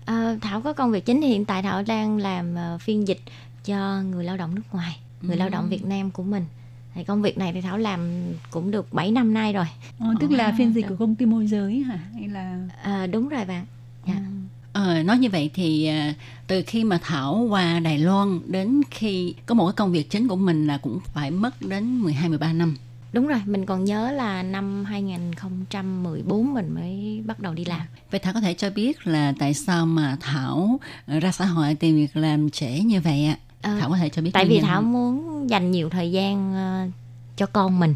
[0.06, 3.21] Ờ, Thảo có công việc chính thì hiện tại Thảo đang làm phiên dịch
[3.65, 6.45] cho người lao động nước ngoài, người lao động Việt Nam của mình.
[6.95, 8.10] Thì công việc này thì Thảo làm
[8.51, 9.65] cũng được 7 năm nay rồi.
[9.99, 11.99] Ờ, tức là phiên dịch của công ty môi giới hả?
[12.13, 13.65] Hay là À, đúng rồi bạn.
[14.08, 14.15] Dạ.
[14.73, 16.13] Ờ, nói như vậy thì à,
[16.47, 20.27] từ khi mà Thảo qua Đài Loan đến khi có một cái công việc chính
[20.27, 22.75] của mình là cũng phải mất đến 12-13 năm.
[23.13, 27.82] Đúng rồi, mình còn nhớ là năm 2014 mình mới bắt đầu đi làm.
[28.12, 31.75] Vậy Thảo có thể cho biết là tại sao mà Thảo ờ, ra xã hội
[31.75, 33.38] tìm việc làm trễ như vậy ạ?
[33.62, 34.93] Ờ, Thảo có thể cho biết Tại vì Thảo không?
[34.93, 36.88] muốn dành nhiều thời gian ờ,
[37.38, 37.95] cho con mình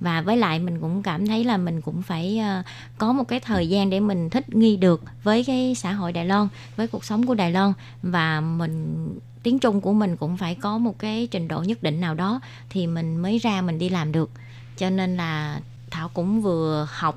[0.00, 2.62] và với lại mình cũng cảm thấy là mình cũng phải ờ,
[2.98, 6.26] có một cái thời gian để mình thích nghi được với cái xã hội Đài
[6.26, 9.08] Loan, với cuộc sống của Đài Loan và mình
[9.42, 12.40] tiếng Trung của mình cũng phải có một cái trình độ nhất định nào đó
[12.70, 14.30] thì mình mới ra mình đi làm được.
[14.76, 17.16] Cho nên là Thảo cũng vừa học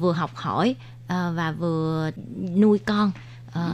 [0.00, 0.76] vừa học hỏi
[1.10, 2.10] và vừa
[2.56, 3.10] nuôi con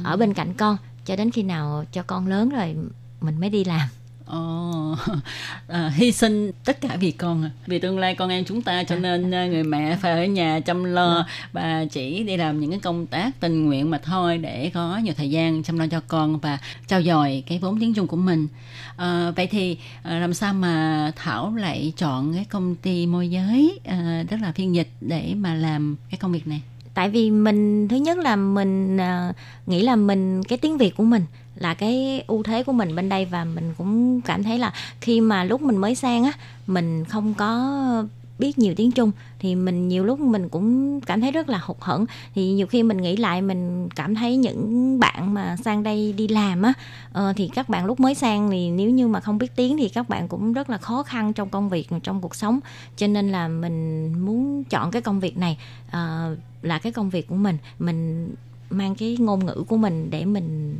[0.04, 2.76] ở bên cạnh con cho đến khi nào cho con lớn rồi
[3.22, 3.88] mình mới đi làm.
[4.26, 4.96] Ồ,
[5.68, 7.50] à, hy sinh tất cả vì con, à.
[7.66, 10.60] vì tương lai con em chúng ta cho nên à, người mẹ phải ở nhà
[10.60, 14.70] chăm lo và chỉ đi làm những cái công tác tình nguyện mà thôi để
[14.74, 18.06] có nhiều thời gian chăm lo cho con và trao dồi cái vốn tiếng Trung
[18.06, 18.48] của mình.
[18.96, 23.78] À, vậy thì à, làm sao mà Thảo lại chọn cái công ty môi giới
[23.84, 26.62] à, tức là phiên dịch để mà làm cái công việc này?
[26.94, 29.32] tại vì mình thứ nhất là mình à,
[29.66, 31.22] nghĩ là mình cái tiếng việt của mình
[31.54, 35.20] là cái ưu thế của mình bên đây và mình cũng cảm thấy là khi
[35.20, 36.32] mà lúc mình mới sang á,
[36.66, 38.04] mình không có
[38.38, 41.76] biết nhiều tiếng Trung, thì mình nhiều lúc mình cũng cảm thấy rất là hụt
[41.80, 42.06] hẫng.
[42.34, 46.28] Thì nhiều khi mình nghĩ lại, mình cảm thấy những bạn mà sang đây đi
[46.28, 46.72] làm á
[47.12, 49.88] ờ, thì các bạn lúc mới sang thì nếu như mà không biết tiếng thì
[49.88, 52.60] các bạn cũng rất là khó khăn trong công việc, trong cuộc sống.
[52.96, 55.58] Cho nên là mình muốn chọn cái công việc này
[55.90, 57.58] ờ, là cái công việc của mình.
[57.78, 58.30] Mình
[58.70, 60.78] mang cái ngôn ngữ của mình để mình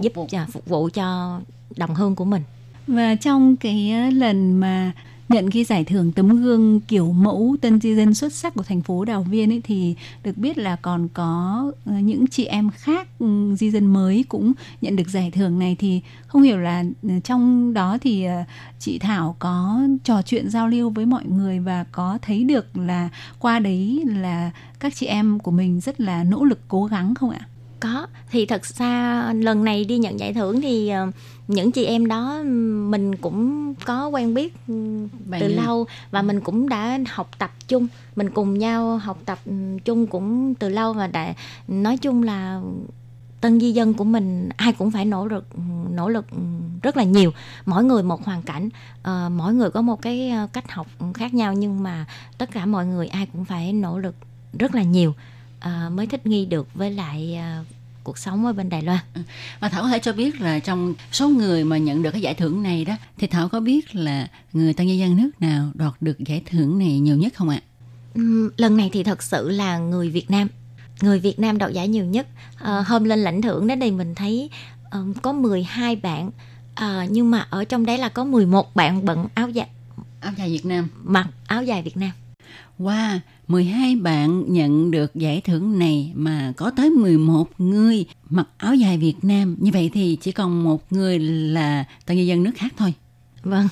[0.00, 0.26] Phục giúp vụ.
[0.30, 1.40] cho phục vụ cho
[1.76, 2.42] đồng hương của mình
[2.86, 4.92] Và trong cái ờ, lần mà
[5.28, 8.80] nhận cái giải thưởng tấm gương kiểu mẫu tân di dân xuất sắc của thành
[8.82, 13.08] phố Đào Viên ấy thì được biết là còn có ờ, những chị em khác
[13.18, 17.08] ừ, di dân mới cũng nhận được giải thưởng này thì không hiểu là ừ,
[17.24, 18.42] trong đó thì ờ,
[18.78, 23.08] chị Thảo có trò chuyện giao lưu với mọi người và có thấy được là
[23.38, 27.30] qua đấy là các chị em của mình rất là nỗ lực cố gắng không
[27.30, 27.40] ạ?
[27.80, 28.06] Có.
[28.30, 31.10] Thì thật ra lần này đi nhận giải thưởng thì ờ,
[31.48, 32.42] những chị em đó
[32.88, 34.54] mình cũng có quen biết
[35.26, 35.54] Bạn từ gì?
[35.54, 37.86] lâu và mình cũng đã học tập chung.
[38.16, 39.38] Mình cùng nhau học tập
[39.84, 41.34] chung cũng từ lâu và đã
[41.68, 42.60] nói chung là
[43.40, 45.46] tân di dân của mình ai cũng phải nỗ lực
[45.90, 46.26] nỗ lực
[46.82, 47.32] rất là nhiều.
[47.66, 48.68] Mỗi người một hoàn cảnh
[49.02, 52.06] ờ, mỗi người có một cái ờ, cách học khác nhau nhưng mà
[52.38, 54.14] tất cả mọi người ai cũng phải nỗ lực
[54.58, 55.14] rất là nhiều
[55.60, 57.64] ờ, mới thích nghi được với lại ờ,
[58.04, 58.98] cuộc sống ở bên Đài Loan.
[59.60, 62.34] Và Thảo có thể cho biết là trong số người mà nhận được cái giải
[62.34, 65.92] thưởng này đó thì Thảo có biết là người tân nhân dân nước nào đoạt
[66.00, 67.60] được giải thưởng này nhiều nhất không ạ?
[68.14, 70.48] Ừm, lần này thì thật sự là người Việt Nam.
[71.00, 72.26] Người Việt Nam đoạt giải nhiều nhất.
[72.58, 74.50] Ờ, hôm lên lãnh thưởng đến đây mình thấy
[74.90, 76.30] ờ, có 12 bạn.
[76.74, 79.68] Ờ, nhưng mà ở trong đấy là có 11 bạn bận áo dài
[80.20, 80.88] Áo dài Việt Nam.
[81.02, 82.10] mặc áo dài Việt Nam.
[82.78, 83.18] Wow,
[83.50, 88.98] 12 bạn nhận được giải thưởng này mà có tới 11 người mặc áo dài
[88.98, 89.56] Việt Nam.
[89.58, 92.94] Như vậy thì chỉ còn một người là tân nhân dân nước khác thôi.
[93.42, 93.68] vâng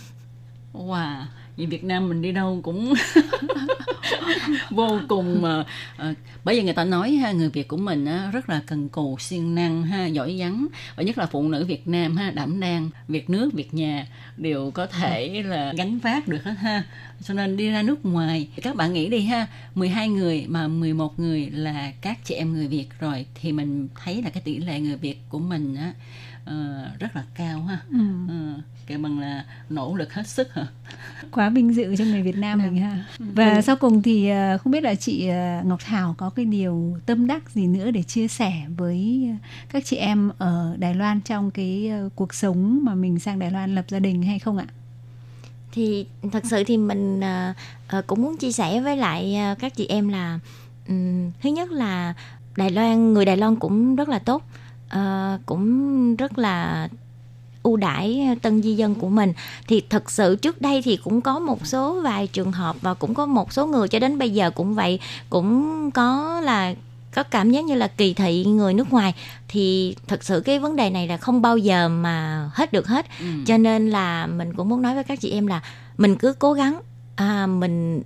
[0.72, 1.22] Wow,
[1.58, 2.94] vì Việt Nam mình đi đâu cũng
[4.70, 5.64] vô cùng mà
[5.96, 8.88] ờ, bởi vì người ta nói ha người Việt của mình á, rất là cần
[8.88, 10.66] cù siêng năng ha giỏi vắng
[10.96, 14.70] và nhất là phụ nữ Việt Nam ha đảm đang việc nước việc nhà đều
[14.70, 16.82] có thể là gánh vác được hết ha.
[17.22, 21.18] Cho nên đi ra nước ngoài các bạn nghĩ đi ha 12 người mà 11
[21.18, 24.80] người là các chị em người Việt rồi thì mình thấy là cái tỷ lệ
[24.80, 25.92] người Việt của mình á
[26.48, 27.98] ờ, rất là cao ha Ừ.
[28.28, 30.66] Ờ, kêu bằng là nỗ lực hết sức hả
[31.30, 33.04] quá vinh dự cho người Việt Nam mình ha.
[33.18, 35.30] Và sau cùng thì ờ, không biết là chị
[35.64, 39.28] Ngọc Thảo có cái điều tâm đắc gì nữa để chia sẻ với
[39.68, 43.74] các chị em ở Đài Loan trong cái cuộc sống mà mình sang Đài Loan
[43.74, 44.66] lập gia đình hay không ạ?
[45.72, 49.86] thì thật sự thì mình ờ, cũng muốn chia sẻ với lại ờ, các chị
[49.86, 50.38] em là
[50.88, 52.14] ừm, thứ nhất là
[52.56, 54.42] Đài Loan người Đài Loan cũng rất là tốt
[54.88, 56.88] ờ, cũng rất là
[57.62, 59.32] ưu đãi tân di dân của mình.
[59.66, 63.14] Thì thật sự trước đây thì cũng có một số vài trường hợp và cũng
[63.14, 66.74] có một số người cho đến bây giờ cũng vậy cũng có là
[67.14, 69.14] có cảm giác như là kỳ thị người nước ngoài.
[69.48, 73.06] Thì thật sự cái vấn đề này là không bao giờ mà hết được hết.
[73.20, 73.26] Ừ.
[73.46, 75.62] cho nên là mình cũng muốn nói với các chị em là
[75.98, 76.80] mình cứ cố gắng
[77.16, 78.02] à, mình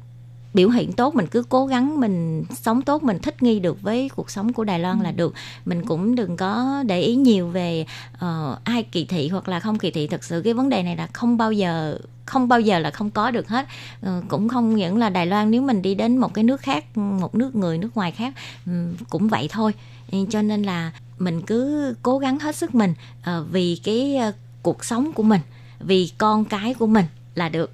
[0.55, 4.09] biểu hiện tốt mình cứ cố gắng mình sống tốt mình thích nghi được với
[4.17, 5.35] cuộc sống của Đài Loan là được.
[5.65, 7.87] Mình cũng đừng có để ý nhiều về
[8.19, 10.07] ờ, ai kỳ thị hoặc là không kỳ thị.
[10.07, 13.11] Thật sự cái vấn đề này là không bao giờ không bao giờ là không
[13.11, 13.67] có được hết.
[14.03, 16.97] Ờ, cũng không những là Đài Loan nếu mình đi đến một cái nước khác
[16.97, 18.35] một nước người nước ngoài khác
[18.67, 19.73] ừm, cũng vậy thôi.
[20.13, 24.19] Ừ, cho nên là mình cứ cố gắng hết sức mình ờ, vì cái
[24.63, 25.41] cuộc sống của mình
[25.81, 27.71] vì con cái của mình là được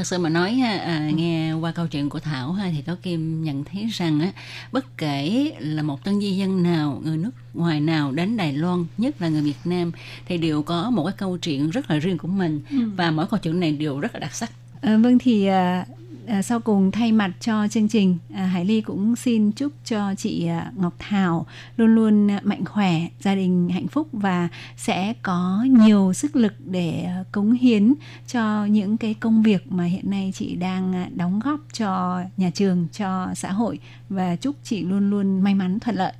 [0.00, 2.94] thật sự mà nói ha, à, nghe qua câu chuyện của Thảo ha thì Tố
[3.02, 4.32] Kim nhận thấy rằng á
[4.72, 8.86] bất kể là một tân di dân nào người nước ngoài nào đến Đài Loan
[8.98, 9.92] nhất là người Việt Nam
[10.26, 12.60] thì đều có một cái câu chuyện rất là riêng của mình.
[12.96, 14.50] Và mỗi câu chuyện này đều rất là đặc sắc.
[14.80, 15.86] À, vâng thì à,
[16.30, 20.14] à, sau cùng thay mặt cho chương trình à, Hải Ly cũng xin chúc cho
[20.14, 25.14] chị à, Ngọc Thảo luôn luôn à, mạnh khỏe, gia đình hạnh phúc và sẽ
[25.22, 27.94] có nhiều sức lực để à, cống hiến
[28.26, 32.50] cho những cái công việc mà hiện nay chị đang à, đóng góp cho nhà
[32.54, 36.12] trường, cho xã hội và chúc chị luôn luôn may mắn thuận lợi.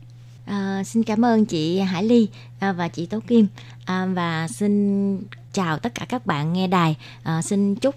[0.46, 3.46] À, xin cảm ơn chị Hải Ly à, và chị Tố Kim
[3.84, 5.18] à, và xin
[5.52, 6.96] chào tất cả các bạn nghe đài.
[7.22, 7.94] À, xin chúc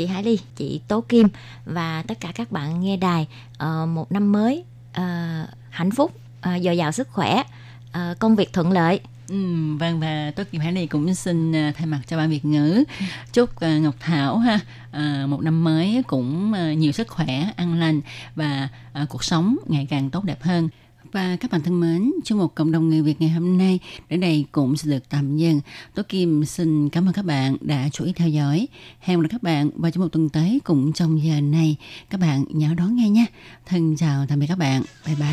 [0.00, 1.28] chị Hải Ly, chị Tố Kim
[1.64, 3.26] và tất cả các bạn nghe đài
[3.62, 7.42] uh, một năm mới uh, hạnh phúc, uh, dồi dào sức khỏe,
[7.88, 9.00] uh, công việc thuận lợi.
[9.28, 9.36] Ừ,
[9.76, 12.84] vâng và tố Kim Hải Ly cũng xin thay mặt cho ban Việt ngữ
[13.32, 14.54] chúc uh, Ngọc Thảo ha
[14.90, 18.00] uh, một năm mới cũng uh, nhiều sức khỏe, an lành
[18.36, 18.68] và
[19.02, 20.68] uh, cuộc sống ngày càng tốt đẹp hơn.
[21.12, 24.20] Và các bạn thân mến, trong một cộng đồng người Việt ngày hôm nay, đến
[24.20, 25.60] đây cũng sẽ được tạm dừng.
[25.94, 28.68] Tố Kim xin cảm ơn các bạn đã chú ý theo dõi.
[29.00, 31.76] Hẹn gặp lại các bạn vào trong một tuần tới cũng trong giờ này.
[32.10, 33.26] Các bạn nhớ đón nghe nha.
[33.66, 34.82] Thân chào tạm biệt các bạn.
[35.06, 35.28] Bye bye.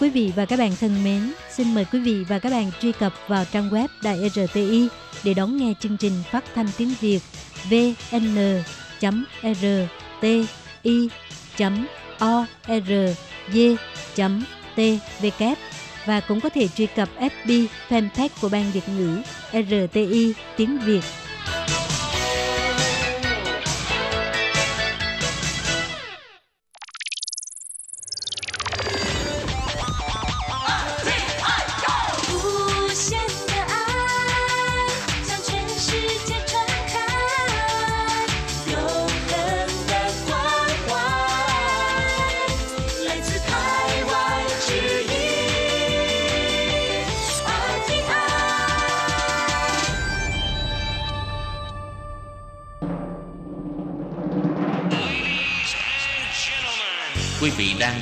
[0.00, 2.92] Quý vị và các bạn thân mến, xin mời quý vị và các bạn truy
[2.92, 4.88] cập vào trang web Đài RTI
[5.24, 7.20] để đón nghe chương trình phát thanh tiếng Việt
[7.70, 8.04] vn.rti
[12.20, 13.14] vn.rti.org.tvk
[16.06, 19.22] và cũng có thể truy cập FB fanpage của Ban Việt ngữ
[19.52, 21.02] RTI tiếng Việt.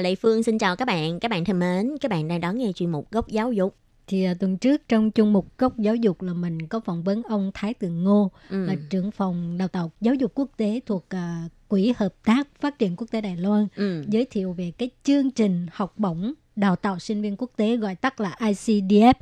[0.00, 1.20] Và Lệ Phương xin chào các bạn.
[1.20, 3.76] Các bạn thân mến, các bạn đang đón nghe chuyên mục Góc Giáo dục.
[4.06, 7.22] Thì à, tuần trước trong chung mục góc giáo dục là mình có phỏng vấn
[7.22, 8.64] ông Thái Tường Ngô Ừ.
[8.66, 12.78] là trưởng phòng đào tạo giáo dục quốc tế thuộc à, Quỹ Hợp tác Phát
[12.78, 14.04] triển Quốc tế Đài Loan Ừ.
[14.08, 17.94] giới thiệu về cái chương trình học bổng đào tạo sinh viên quốc tế gọi
[17.94, 19.14] tắt là ICDF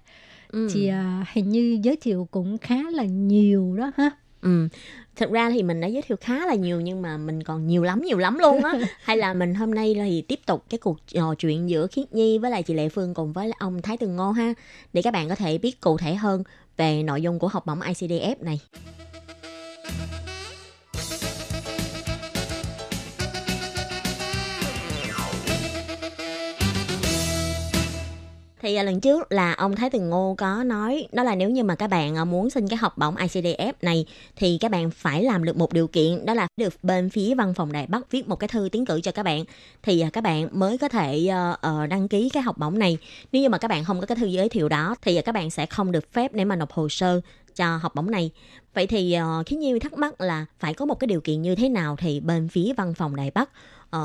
[0.49, 0.69] Ừ.
[0.75, 4.11] thì à, hình như giới thiệu cũng khá là nhiều đó ha.
[4.43, 4.69] Ừ.
[5.17, 7.83] Thật ra thì mình đã giới thiệu khá là nhiều nhưng mà mình còn nhiều
[7.83, 8.75] lắm nhiều lắm luôn á.
[9.03, 12.39] Hay là mình hôm nay thì tiếp tục cái cuộc trò chuyện giữa Khiết Nhi
[12.39, 14.55] với lại chị Lệ Phương cùng với ông Thái Tường Ngô ha
[14.93, 16.43] để các bạn có thể biết cụ thể hơn
[16.77, 18.61] về nội dung của học bổng ICDF này.
[28.61, 31.65] Thì à, lần trước là ông Thái Tường Ngô có nói đó là nếu như
[31.65, 35.23] mà các bạn à, muốn xin cái học bổng ICDF này thì các bạn phải
[35.23, 38.29] làm được một điều kiện đó là được bên phía văn phòng Đài Bắc viết
[38.29, 39.45] một cái thư tiến cử cho các bạn
[39.83, 42.99] thì à, các bạn mới có thể ờ, ờ, đăng ký cái học bổng này.
[43.33, 45.33] Nếu như mà các bạn không có cái thư giới thiệu đó thì à, các
[45.33, 47.21] bạn sẽ không được phép để mà nộp hồ sơ
[47.57, 48.31] cho học bổng này.
[48.75, 51.55] Vậy thì uh, khiến Nhiêu thắc mắc là phải có một cái điều kiện như
[51.55, 53.51] thế nào thì bên phía văn phòng Đài Bắc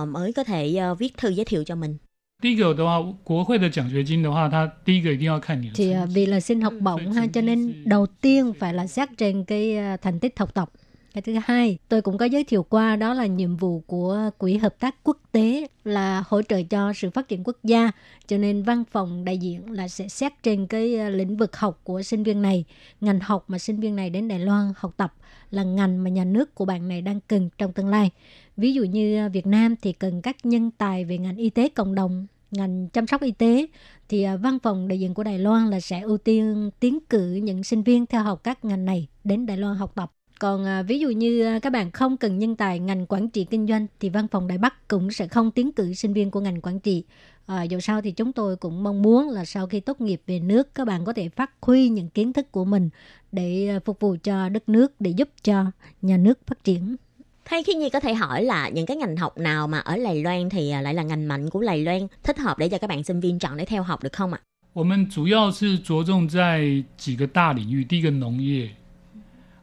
[0.07, 1.97] mới có thể viết thư giới thiệu cho mình.
[2.42, 8.52] 第一个的话，国会的奖学金的话，它第一个一定要看你的 Thì 成 à, 绩 vì là xin học bổng ha cho nên đầu tiên
[8.58, 10.70] phải là xét trên cái à, thành tích học tập.
[11.14, 14.56] Cái thứ hai, tôi cũng có giới thiệu qua đó là nhiệm vụ của Quỹ
[14.56, 17.90] Hợp tác Quốc tế là hỗ trợ cho sự phát triển quốc gia.
[18.26, 21.80] Cho nên văn phòng đại diện là sẽ xét trên cái à, lĩnh vực học
[21.84, 22.64] của sinh viên này.
[23.00, 25.14] Ngành học mà sinh viên này đến Đài Loan học tập
[25.50, 28.10] là ngành mà nhà nước của bạn này đang cần trong tương lai.
[28.56, 31.68] Ví dụ như à, Việt Nam thì cần các nhân tài về ngành y tế
[31.68, 33.67] cộng đồng, ngành chăm sóc y tế
[34.09, 37.33] thì à, văn phòng đại diện của Đài Loan là sẽ ưu tiên tiến cử
[37.33, 40.11] những sinh viên theo học các ngành này đến Đài Loan học tập.
[40.39, 43.45] Còn à, ví dụ như à, các bạn không cần nhân tài ngành quản trị
[43.45, 46.39] kinh doanh thì văn phòng Đài Bắc cũng sẽ không tiến cử sinh viên của
[46.39, 47.03] ngành quản trị.
[47.45, 50.39] À, dù sao thì chúng tôi cũng mong muốn là sau khi tốt nghiệp về
[50.39, 52.89] nước các bạn có thể phát huy những kiến thức của mình
[53.31, 55.65] để phục vụ cho đất nước để giúp cho
[56.01, 56.95] nhà nước phát triển.
[57.44, 60.22] Thay khi Nhi có thể hỏi là những cái ngành học nào mà ở Đài
[60.22, 62.86] Loan thì à, lại là ngành mạnh của Đài Loan thích hợp để cho các
[62.86, 64.40] bạn sinh viên chọn để theo học được không ạ?
[64.74, 68.70] 我们主要是着重在几个大领域，第一个农业，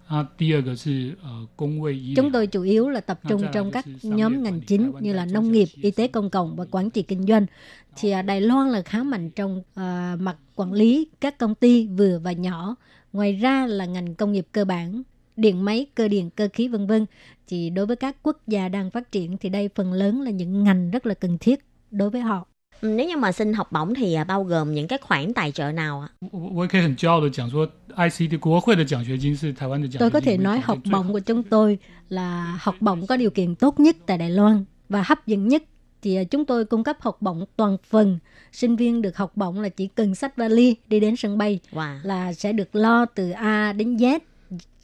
[0.07, 5.25] 啊，第二个是呃工卫医疗 Chúng tôi chủ yếu là tập trung trong các nhóm ngành chính như là
[5.25, 7.45] nông nghiệp, y tế công cộng và quản trị kinh doanh.
[7.95, 11.87] Thì à, Đài Loan là khá mạnh trong à, mặt quản lý các công ty
[11.87, 12.75] vừa và nhỏ.
[13.13, 15.03] Ngoài ra là ngành công nghiệp cơ bản,
[15.40, 17.06] điện máy, cơ điện, cơ khí vân vân.
[17.46, 20.64] Thì đối với các quốc gia đang phát triển thì đây phần lớn là những
[20.64, 22.46] ngành rất là cần thiết đối với họ.
[22.82, 25.72] Nếu như mà xin học bổng thì à, bao gồm những cái khoản tài trợ
[25.72, 26.08] nào ạ?
[29.98, 33.54] Tôi có thể nói học bổng của chúng tôi là học bổng có điều kiện
[33.54, 35.62] tốt nhất tại Đài Loan và hấp dẫn nhất
[36.02, 38.18] thì à, chúng tôi cung cấp học bổng toàn phần.
[38.52, 41.96] Sinh viên được học bổng là chỉ cần sách vali đi đến sân bay wow.
[42.02, 44.18] là sẽ được lo từ A đến Z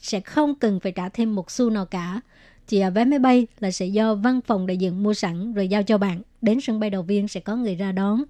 [0.01, 2.21] sẽ không cần phải trả thêm một xu nào cả.
[2.69, 5.69] Thì à, vé máy bay là sẽ do văn phòng đại diện mua sẵn rồi
[5.69, 6.23] giao cho bạn.
[6.43, 8.23] Đến sân bay đầu tiên sẽ có người ra đón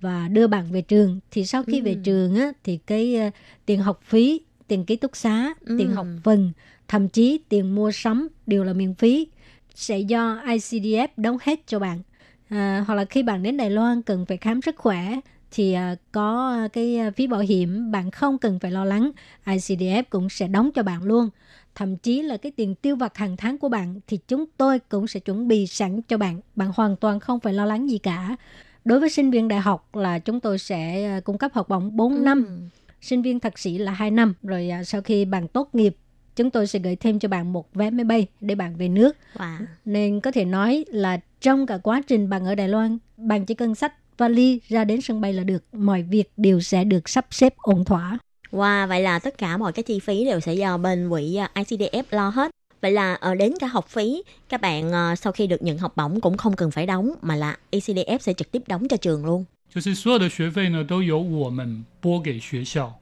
[0.00, 1.20] và đưa bạn về trường.
[1.30, 3.30] Thì sau khi về trường á, thì cái à,
[3.66, 6.52] tiền học phí, tiền ký túc xá, tiền học phần,
[6.88, 9.26] thậm chí tiền mua sắm đều là miễn phí.
[9.74, 12.02] Sẽ do ICDF đóng hết cho bạn.
[12.48, 15.20] À, hoặc là khi bạn đến Đài Loan cần phải khám sức khỏe
[15.54, 19.10] thì à, có cái à, phí bảo hiểm bạn không cần phải lo lắng
[19.46, 21.28] ICDF cũng sẽ đóng cho bạn luôn.
[21.74, 25.06] Thậm chí là cái tiền tiêu vặt hàng tháng của bạn thì chúng tôi cũng
[25.06, 26.40] sẽ chuẩn bị sẵn cho bạn.
[26.56, 28.36] Bạn hoàn toàn không phải lo lắng gì cả.
[28.84, 31.96] Đối với sinh viên đại học là chúng tôi sẽ à, cung cấp học bổng
[31.96, 32.68] 4 năm.
[33.00, 34.34] Sinh viên thạc sĩ là 2 năm.
[34.42, 35.96] Rồi à, sau khi bạn tốt nghiệp
[36.36, 39.16] chúng tôi sẽ gửi thêm cho bạn một vé máy bay để bạn về nước.
[39.36, 39.56] Wow.
[39.84, 43.54] nên có thể nói là trong cả quá trình bạn ở Đài Loan, bạn chỉ
[43.54, 45.63] cần sách vali ra đến sân bay là được.
[45.73, 48.17] Mọi việc đều sẽ được sắp xếp ổn thỏa.
[48.51, 51.51] Wow, vậy là tất cả mọi cái chi phí đều sẽ do bên quỹ à,
[51.55, 52.51] ICDF lo hết.
[52.81, 55.97] Vậy là ờ, đến cả học phí, các bạn ờ, sau khi được nhận học
[55.97, 59.25] bổng cũng không cần phải đóng mà là ICDF sẽ trực tiếp đóng cho trường
[59.25, 59.45] luôn.
[59.69, 62.99] 就是所有的学费呢都由我们拨给学校，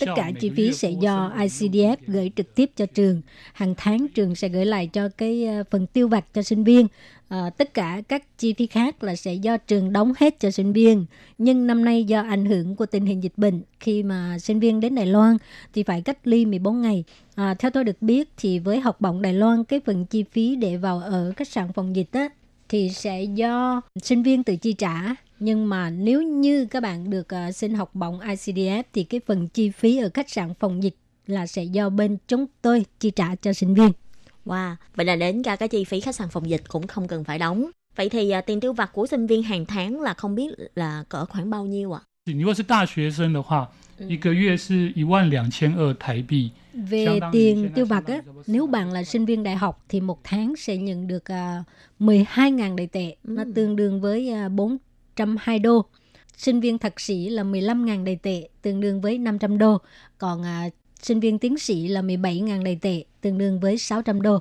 [0.00, 3.22] tất cả chi phí sẽ do ICDF gửi trực tiếp cho trường.
[3.52, 6.86] Hàng tháng trường sẽ gửi lại cho cái ờ, phần tiêu vặt cho sinh viên.
[7.28, 10.72] À, tất cả các chi phí khác là sẽ do trường đóng hết cho sinh
[10.72, 11.06] viên.
[11.38, 14.80] Nhưng năm nay do ảnh hưởng của tình hình dịch bệnh, khi mà sinh viên
[14.80, 15.36] đến Đài Loan
[15.74, 17.04] thì phải cách ly 14 ngày.
[17.34, 20.56] À, theo tôi được biết thì với học bổng Đài Loan, cái phần chi phí
[20.56, 22.28] để vào ở khách sạn phòng dịch á,
[22.68, 27.29] thì sẽ do sinh viên tự chi trả nhưng mà nếu như các bạn được
[27.29, 30.95] ờ, xin học bổng ICDF thì cái phần chi phí ở khách sạn phòng dịch
[31.27, 33.91] là sẽ do bên chúng tôi chi trả cho sinh viên.
[34.45, 37.23] Wow, vậy là đến cả cái chi phí khách sạn phòng dịch cũng không cần
[37.23, 37.69] phải đóng.
[37.95, 41.03] Vậy thì à, tiền tiêu vặt của sinh viên hàng tháng là không biết là
[41.09, 42.01] cỡ khoảng bao nhiêu ạ?
[42.27, 46.51] 你如果是大学生的话，一个月是一万两千二台币。
[46.73, 49.55] Về相当于 tiền 现在 tiêu 相 vặt 当于 á, 差不多 nếu bạn là sinh viên đại
[49.55, 51.65] học thì một tháng sẽ nhận được uh,
[51.99, 54.51] 12.000 đại tệ, nó tương đương với uh,
[55.24, 55.84] 102 đô.
[56.36, 59.78] Sinh viên thạc sĩ là 15.000 đầy tệ, tương đương với 500 đô.
[60.18, 60.68] Còn à,
[61.02, 64.38] sinh viên tiến sĩ là 17.000 đầy tệ, tương đương với 600 đô.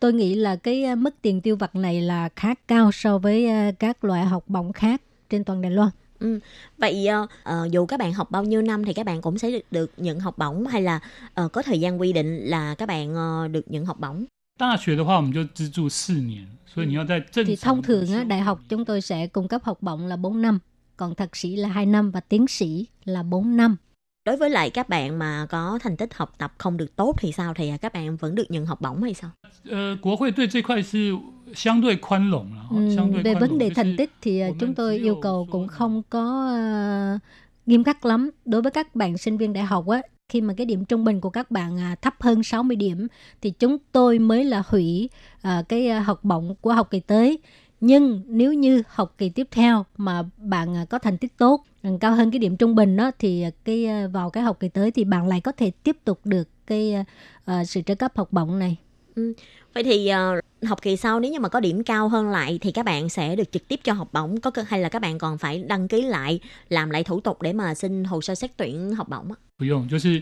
[0.00, 3.46] Tôi nghĩ là cái à, mức tiền tiêu vặt này là khá cao so với
[3.46, 5.90] à, các loại học bổng khác trên toàn Đài Loan.
[6.20, 6.40] Ừ,
[6.78, 9.62] vậy uh, dù các bạn học bao nhiêu năm thì các bạn cũng sẽ được,
[9.70, 11.00] được nhận học bổng hay là
[11.44, 14.24] uh, có thời gian quy định là các bạn uh, được nhận học bổng?
[14.61, 19.77] 大学的话，我们就资助四年，所以你要在正 Thì 常 thông 的 thường á,修 đại học chúng tôi sẽ cung cấp học
[19.81, 20.59] bổng là 4 năm,
[20.97, 23.77] còn thạc sĩ là 2 năm và tiến sĩ là 4 năm.
[24.25, 27.31] Đối với lại các bạn mà có thành tích học tập không được tốt thì
[27.31, 29.31] sao thì à, các bạn vẫn được nhận học bổng hay sao?
[29.69, 31.15] 呃，国会对这块是
[31.53, 33.57] 相对宽容了，哈 Ừ, 相对 về 宽 vấn 容。
[33.59, 35.45] đề 就 thành 是 tích thì à, của chúng mình tôi chỉ yêu có cầu
[35.47, 37.19] số cũng là- không có à,
[37.65, 38.29] nghiêm khắc lắm.
[38.45, 40.01] Đối với các bạn sinh viên đại học á,
[40.32, 43.06] khi mà cái điểm trung bình của các bạn à, thấp hơn 60 điểm
[43.42, 45.10] thì chúng tôi mới là hủy
[45.42, 47.38] à, cái à, học bổng của học kỳ tới.
[47.80, 51.90] Nhưng nếu như học kỳ tiếp theo mà bạn à, có thành tích tốt, à,
[52.00, 54.68] cao hơn cái điểm trung bình đó thì à, cái à, vào cái học kỳ
[54.68, 57.04] tới thì bạn lại có thể tiếp tục được cái à,
[57.44, 58.76] à sự trợ cấp học bổng này.
[59.14, 59.32] Ừ.
[59.74, 62.72] Vậy thì ờ, học kỳ sau nếu như mà có điểm cao hơn lại thì
[62.72, 65.18] các bạn sẽ được trực tiếp cho học bổng có cơ- hay là các bạn
[65.18, 68.56] còn phải đăng ký lại làm lại thủ tục để mà xin hồ sơ xét
[68.56, 69.51] tuyển học bổng á?
[69.61, 70.21] 不用，就是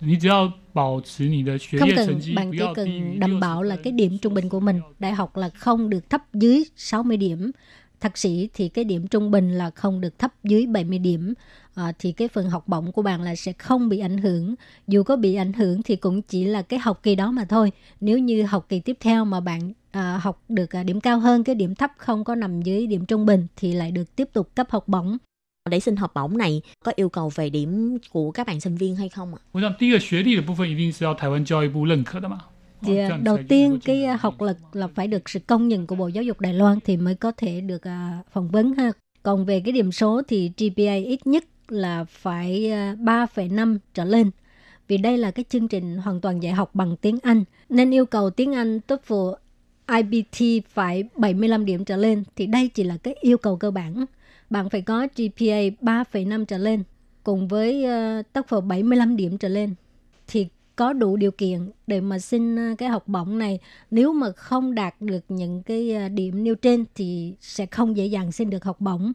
[0.00, 3.82] 你只要保持你的学 không 业 cần 成绩 bạn 不 chỉ 要低于 cần đảm 60 bảo là 分
[3.82, 7.50] cái điểm trung bình của mình đại học là không được thấp dưới 60 điểm
[8.00, 11.34] thạc sĩ thì cái điểm trung bình là không được thấp dưới 70 điểm
[11.74, 14.54] à, thì cái phần học bổng của bạn là sẽ không bị ảnh hưởng
[14.86, 17.72] dù có bị ảnh hưởng thì cũng chỉ là cái học kỳ đó mà thôi
[18.00, 21.44] nếu như học kỳ tiếp theo mà bạn à, học được à, điểm cao hơn
[21.44, 24.54] cái điểm thấp không có nằm dưới điểm trung bình thì lại được tiếp tục
[24.54, 25.18] cấp học bổng
[25.69, 28.95] để xin học bổng này có yêu cầu về điểm của các bạn sinh viên
[28.95, 29.41] hay không ạ?
[32.81, 35.87] Thì yeah, dạ, đầu tiên à, cái học lực là phải được sự công nhận
[35.87, 38.91] của Bộ Giáo dục Đài Loan thì mới có thể được à, phỏng vấn ha.
[39.23, 44.31] Còn về cái điểm số thì GPA ít nhất là phải à, 3,5 trở lên
[44.87, 48.05] vì đây là cái chương trình hoàn toàn dạy học bằng tiếng Anh nên yêu
[48.05, 49.35] cầu tiếng Anh TOEFL
[49.87, 54.05] IBT phải 75 điểm trở lên thì đây chỉ là cái yêu cầu cơ bản
[54.49, 56.83] bạn phải có GPA 3,5 trở lên
[57.23, 59.75] cùng với uh, TOEFL 75 điểm trở lên.
[60.27, 63.59] Thì có đủ điều kiện để mà xin à, cái học bổng này.
[63.91, 68.05] Nếu mà không đạt được những cái à, điểm nêu trên thì sẽ không dễ
[68.05, 69.11] dàng xin được học bổng.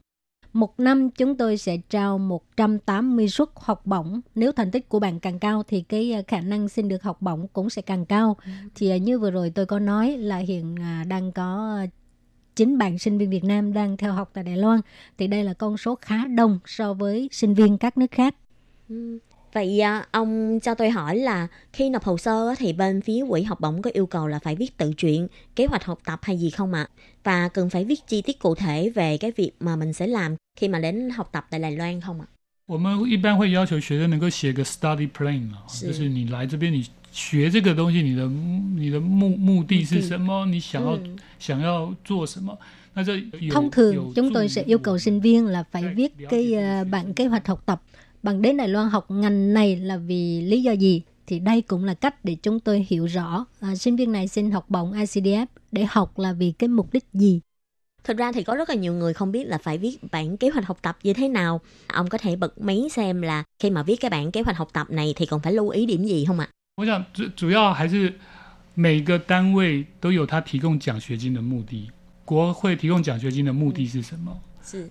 [0.52, 4.20] Một năm chúng tôi sẽ trao 180 suất học bổng.
[4.34, 7.46] Nếu thành tích của bạn càng cao thì cái khả năng xin được học bổng
[7.52, 8.36] cũng sẽ càng cao.
[8.74, 11.78] Thì à, như vừa rồi tôi có nói là hiện à, đang có
[12.57, 14.81] chính bạn sinh viên Việt Nam đang theo học tại Đài Loan
[15.17, 18.35] thì đây là con số khá đông so với sinh viên các nước khác
[19.53, 23.25] Vậy à, ông cho tôi hỏi là khi nộp hồ sơ á, thì bên phía
[23.29, 26.19] quỹ học bổng có yêu cầu là phải viết tự truyện, kế hoạch học tập
[26.21, 26.87] hay gì không ạ?
[27.23, 30.35] Và cần phải viết chi tiết cụ thể về cái việc mà mình sẽ làm
[30.59, 32.27] khi mà đến học tập tại Đài Loan không ạ?
[32.65, 36.85] 我们一般会要求学生能够写个 study plan 嘛，是就是你来这边你
[37.17, 40.45] 学这个东西，你的你的目目的是什么？
[40.45, 42.57] 你想要、嗯想要做什么？
[42.93, 45.63] 那这有 Thông thường 有 chúng 助 tôi 于 sẽ yêu 我 cầu 们 sinh viên là
[45.71, 47.29] phải Right, viết lý cái giải à, về bản suy kế nghĩ.
[47.29, 47.81] hoạch học tập.
[48.23, 51.01] Bạn đến Đài Loan học ngành này là vì lý do gì?
[51.27, 54.51] Thì đây cũng là cách để chúng tôi hiểu rõ à, sinh viên này xin
[54.51, 57.39] học bổng ICDF để học là vì cái mục đích gì.
[58.03, 60.49] Thực ra thì có rất là nhiều người không biết là phải viết bản kế
[60.49, 61.61] hoạch học tập như thế nào.
[61.87, 64.69] Ông có thể bật mí xem là khi mà viết cái bản kế hoạch học
[64.73, 66.49] tập này thì còn phải lưu ý điểm gì không ạ?
[66.77, 68.13] 我想主主要还是
[68.73, 71.89] 每个单位都有他提供奖学金的目的。
[72.25, 74.31] 国会提供奖学金的目的是什么？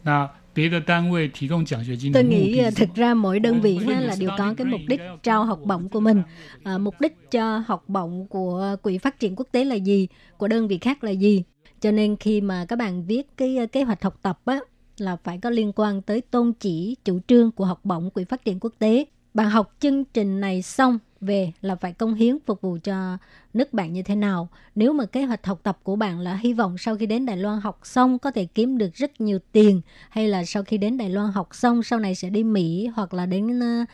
[0.03, 2.95] 那别的单位提供奖学金的 Tôi 目 nghĩ 的 à, 是什 thực 么？
[2.97, 4.99] ra mỗi đơn vị Với ha, những là đều có study cái mục plan đích
[5.01, 6.23] đã trao có học một bổng cái của mình.
[6.63, 6.75] plan.
[6.75, 10.09] À, mục đích cho học bổng của Quỹ Phát triển Quốc tế là gì?
[10.37, 11.43] Của đơn vị khác là gì?
[11.81, 14.61] Cho nên khi mà các bạn viết cái à, kế hoạch học tập á,
[14.99, 18.45] là phải có liên quan tới tôn chỉ chủ trương của học bổng quỹ phát
[18.45, 19.05] triển quốc tế.
[19.35, 23.18] Bạn học chương trình này xong về là phải công hiến phục vụ cho
[23.54, 24.50] nước bạn như thế nào.
[24.76, 27.38] Nếu mà kế hoạch học tập của bạn là hy vọng sau khi đến Đài
[27.38, 30.98] Loan học xong có thể kiếm được rất nhiều tiền hay là sau khi đến
[30.98, 33.88] Đài Loan học xong sau này sẽ đi Mỹ hoặc là đến uh,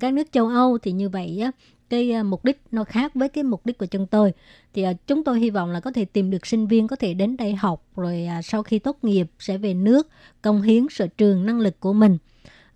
[0.00, 1.50] các nước châu Âu thì như vậy á
[1.90, 4.32] cái ờ, mục đích nó khác với cái mục đích của chúng tôi
[4.74, 7.36] thì chúng tôi hy vọng là có thể tìm được sinh viên có thể đến
[7.36, 10.08] đây học rồi sau khi tốt nghiệp sẽ về nước
[10.42, 12.18] công hiến sở trường năng lực của mình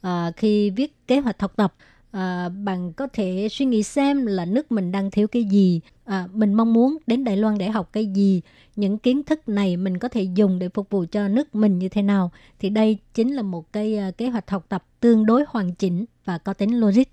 [0.00, 1.74] à, khi viết kế hoạch học tập
[2.14, 6.28] à, bạn có thể suy nghĩ xem là nước mình đang thiếu cái gì à,
[6.32, 8.40] mình mong muốn đến Đài Loan để học cái gì
[8.76, 11.88] những kiến thức này mình có thể dùng để phục vụ cho nước mình như
[11.88, 15.44] thế nào thì đây chính là một cái uh, kế hoạch học tập tương đối
[15.48, 17.04] hoàn chỉnh và có tính logic.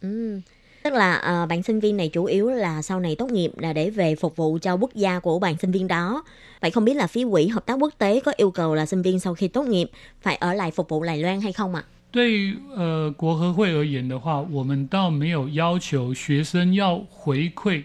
[0.00, 0.40] Ừ.
[0.82, 3.72] Tức là uh, bạn sinh viên này chủ yếu là sau này tốt nghiệp là
[3.72, 6.24] để về phục vụ cho quốc gia của bạn sinh viên đó.
[6.60, 9.02] Vậy không biết là phía quỹ hợp tác quốc tế có yêu cầu là sinh
[9.02, 9.90] viên sau khi tốt nghiệp
[10.20, 11.84] phải ở lại phục vụ Đài Loan hay không ạ?
[11.86, 11.93] À?
[12.13, 17.83] 对呃国合会而言的话，我们倒没有要求学生要回馈。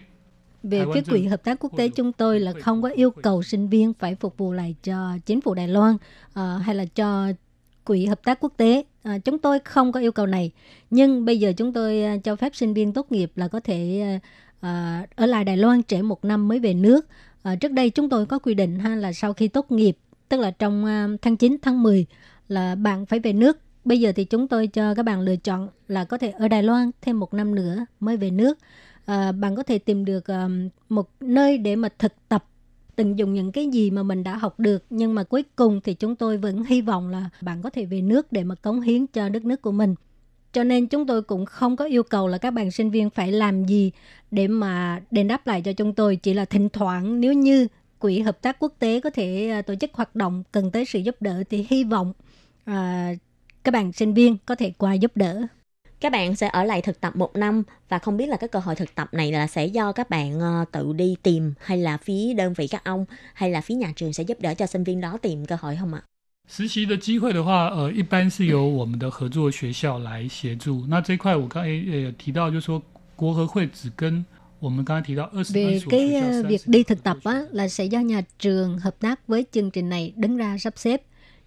[0.63, 3.69] Về phía quỹ hợp tác quốc tế chúng tôi là không có yêu cầu sinh
[3.69, 7.27] viên phải phục vụ lại cho chính phủ Đài Loan uh, hay là cho
[7.83, 8.83] quỹ hợp tác quốc tế.
[9.09, 10.51] Uh, chúng tôi không có yêu cầu này.
[10.89, 14.03] Nhưng bây giờ chúng tôi uh, cho phép sinh viên tốt nghiệp là có thể
[14.57, 14.65] uh,
[15.15, 17.05] ở lại Đài Loan trễ một năm mới về nước.
[17.49, 19.97] Uh, trước đây chúng tôi có quy định ha là sau khi tốt nghiệp,
[20.29, 22.05] tức là trong uh, tháng 9, tháng 10
[22.47, 25.68] là bạn phải về nước Bây giờ thì chúng tôi cho các bạn lựa chọn
[25.88, 28.58] là có thể ở Đài Loan thêm một năm nữa mới về nước.
[29.06, 32.44] À, bạn có thể tìm được um, một nơi để mà thực tập
[32.96, 34.84] tận dụng những cái gì mà mình đã học được.
[34.90, 38.00] Nhưng mà cuối cùng thì chúng tôi vẫn hy vọng là bạn có thể về
[38.00, 39.94] nước để mà cống hiến cho đất nước của mình.
[40.52, 43.32] Cho nên chúng tôi cũng không có yêu cầu là các bạn sinh viên phải
[43.32, 43.92] làm gì
[44.30, 46.16] để mà đền đáp lại cho chúng tôi.
[46.16, 47.66] Chỉ là thỉnh thoảng nếu như
[47.98, 50.98] quỹ hợp tác quốc tế có thể uh, tổ chức hoạt động cần tới sự
[50.98, 52.12] giúp đỡ thì hy vọng
[52.70, 52.74] uh,
[53.63, 55.41] các bạn sinh viên có thể qua giúp đỡ.
[55.99, 58.59] Các bạn sẽ ở lại thực tập một năm và không biết là cái cơ
[58.59, 61.97] hội thực tập này là sẽ do các bạn ờ, tự đi tìm hay là
[61.97, 64.83] phía đơn vị các ông hay là phía nhà trường sẽ giúp đỡ cho sinh
[64.83, 66.03] viên đó tìm cơ hội không ạ?
[66.47, 70.85] 实习的机会的话，呃，一般是由我们的合作学校来协助。
[70.87, 72.81] 那这块我刚才也提到，就是说
[73.15, 74.23] 国合会只跟
[74.59, 79.45] 我们刚才提到二十 về cái việc đi thực tập á, là sẽ do nhà trường hợp tác với
[79.51, 81.01] chương trình này đứng ra sắp xếp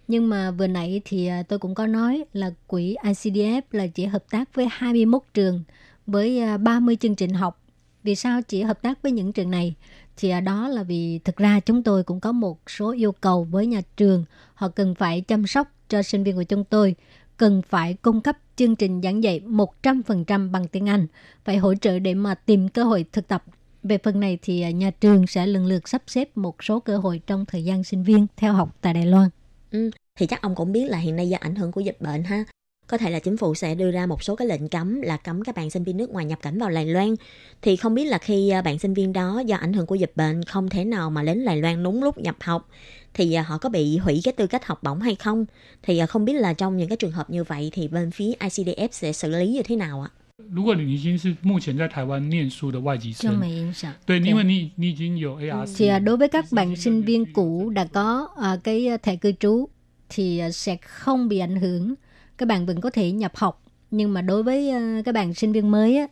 [0.08, 4.04] nhưng mà vừa nãy thì à, tôi cũng có nói là quỹ ICDF là chỉ
[4.04, 5.62] hợp tác với 21 trường
[6.06, 7.60] với à, 30 chương trình học.
[8.02, 9.74] Vì sao chỉ hợp tác với những trường này?
[10.16, 13.44] Thì à, đó là vì thực ra chúng tôi cũng có một số yêu cầu
[13.44, 14.24] với nhà trường.
[14.54, 16.94] Họ cần phải chăm sóc cho sinh viên của chúng tôi,
[17.36, 21.06] cần phải cung cấp chương trình giảng dạy 100% bằng tiếng Anh,
[21.44, 23.44] phải hỗ trợ để mà tìm cơ hội thực tập.
[23.82, 27.20] Về phần này thì nhà trường sẽ lần lượt sắp xếp một số cơ hội
[27.26, 29.28] trong thời gian sinh viên theo học tại Đài Loan.
[29.74, 32.22] Ừ, thì chắc ông cũng biết là hiện nay do ảnh hưởng của dịch bệnh
[32.24, 32.44] ha,
[32.86, 35.42] có thể là chính phủ sẽ đưa ra một số cái lệnh cấm là cấm
[35.44, 37.14] các bạn sinh viên nước ngoài nhập cảnh vào Đài Loan.
[37.62, 40.12] Thì không biết là khi ờ, bạn sinh viên đó do ảnh hưởng của dịch
[40.16, 42.68] bệnh không thể nào mà đến Đài Loan đúng lúc nhập học
[43.14, 45.44] thì ờ, họ có bị hủy cái tư cách học bổng hay không?
[45.82, 48.32] Thì ờ, không biết là trong những cái trường hợp như vậy thì bên phía
[48.40, 50.23] ICDF sẽ xử lý như thế nào ạ?
[50.51, 53.39] 如果你已经是目前在台湾念书的外籍生，
[54.05, 59.69] 对，因为你你已经有 AR。Thì đối với các bạn sinh viên cũ đã có uh, cái thẻ cư trú
[60.09, 61.93] thì sẽ không bị ảnh hưởng.
[62.37, 63.63] Các bạn vẫn có thể nhập học.
[63.91, 66.07] Nhưng mà đối với uh, các bạn sinh viên mới á,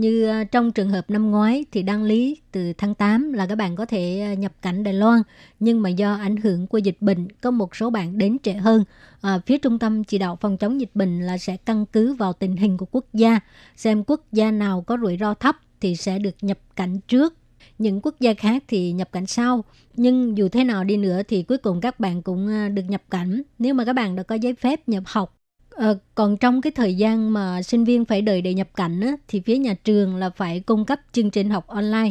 [0.00, 3.54] như ờ, trong trường hợp năm ngoái thì đăng lý từ tháng 8 là các
[3.54, 5.22] bạn có thể ờ, nhập cảnh Đài Loan.
[5.60, 8.84] Nhưng mà do ảnh hưởng của dịch bệnh có một số bạn đến trễ hơn.
[9.20, 12.32] À, phía trung tâm chỉ đạo phòng chống dịch bệnh là sẽ căn cứ vào
[12.32, 13.40] tình hình của quốc gia
[13.76, 17.34] xem quốc gia nào có rủi ro thấp thì sẽ được nhập cảnh trước.
[17.78, 19.64] Những quốc gia khác thì nhập cảnh sau.
[19.96, 23.42] Nhưng dù thế nào đi nữa thì cuối cùng các bạn cũng được nhập cảnh.
[23.58, 25.37] Nếu mà các bạn đã có giấy phép nhập học
[25.78, 29.12] À, còn trong cái thời gian mà sinh viên phải đợi để nhập cảnh á,
[29.28, 32.10] thì phía nhà trường là phải cung cấp chương trình học online.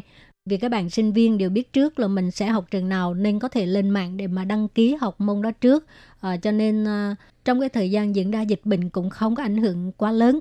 [0.50, 3.40] Vì các bạn sinh viên đều biết trước là mình sẽ học trường nào nên
[3.40, 5.86] có thể lên mạng để mà đăng ký học môn đó trước.
[6.22, 7.16] À, cho nên à,
[7.46, 10.40] trong cái thời gian diễn ra dịch bệnh cũng không có ảnh hưởng quá lớn.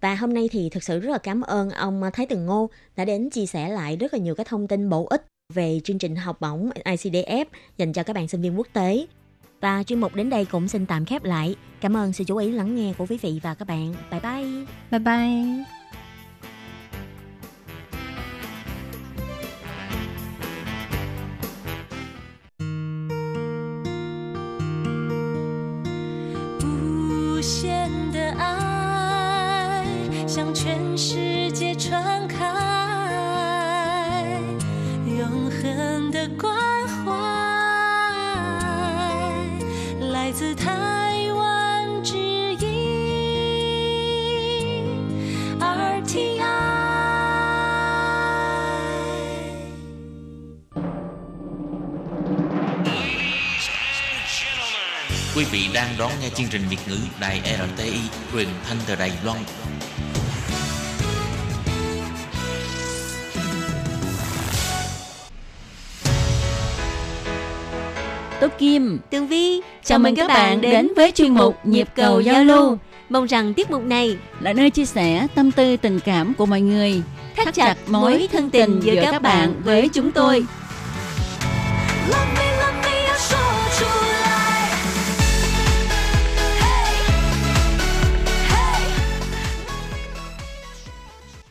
[0.00, 3.04] Và hôm nay thì thực sự rất là cảm ơn ông Thái Tường Ngô đã
[3.04, 6.16] đến chia sẻ lại rất là nhiều cái thông tin bổ ích về chương trình
[6.16, 7.44] học bổng ICDF
[7.76, 9.06] dành cho các bạn sinh viên quốc tế.
[9.62, 11.56] Và chuyên mục đến đây cũng xin tạm khép lại.
[11.80, 13.94] Cảm ơn sự chú ý lắng nghe của quý vị và các bạn.
[14.10, 14.64] Bye bye.
[14.90, 15.64] Bye bye.
[26.60, 27.40] Bù
[30.54, 32.61] 全世界传开。
[40.52, 40.58] Quý
[55.50, 57.40] vị đang đón nghe chương trình Việt ngữ Đài
[57.76, 58.00] RTI
[58.32, 59.38] truyền thanh từ Đài Loan.
[68.40, 69.61] Tố Kim, Tường Vi.
[69.92, 72.78] Chào mừng các bạn đến với chuyên mục Nhịp cầu giao lưu.
[73.08, 76.60] Mong rằng tiết mục này là nơi chia sẻ tâm tư tình cảm của mọi
[76.60, 77.02] người,
[77.36, 80.44] thắt chặt mối thân tình giữa các bạn với chúng tôi.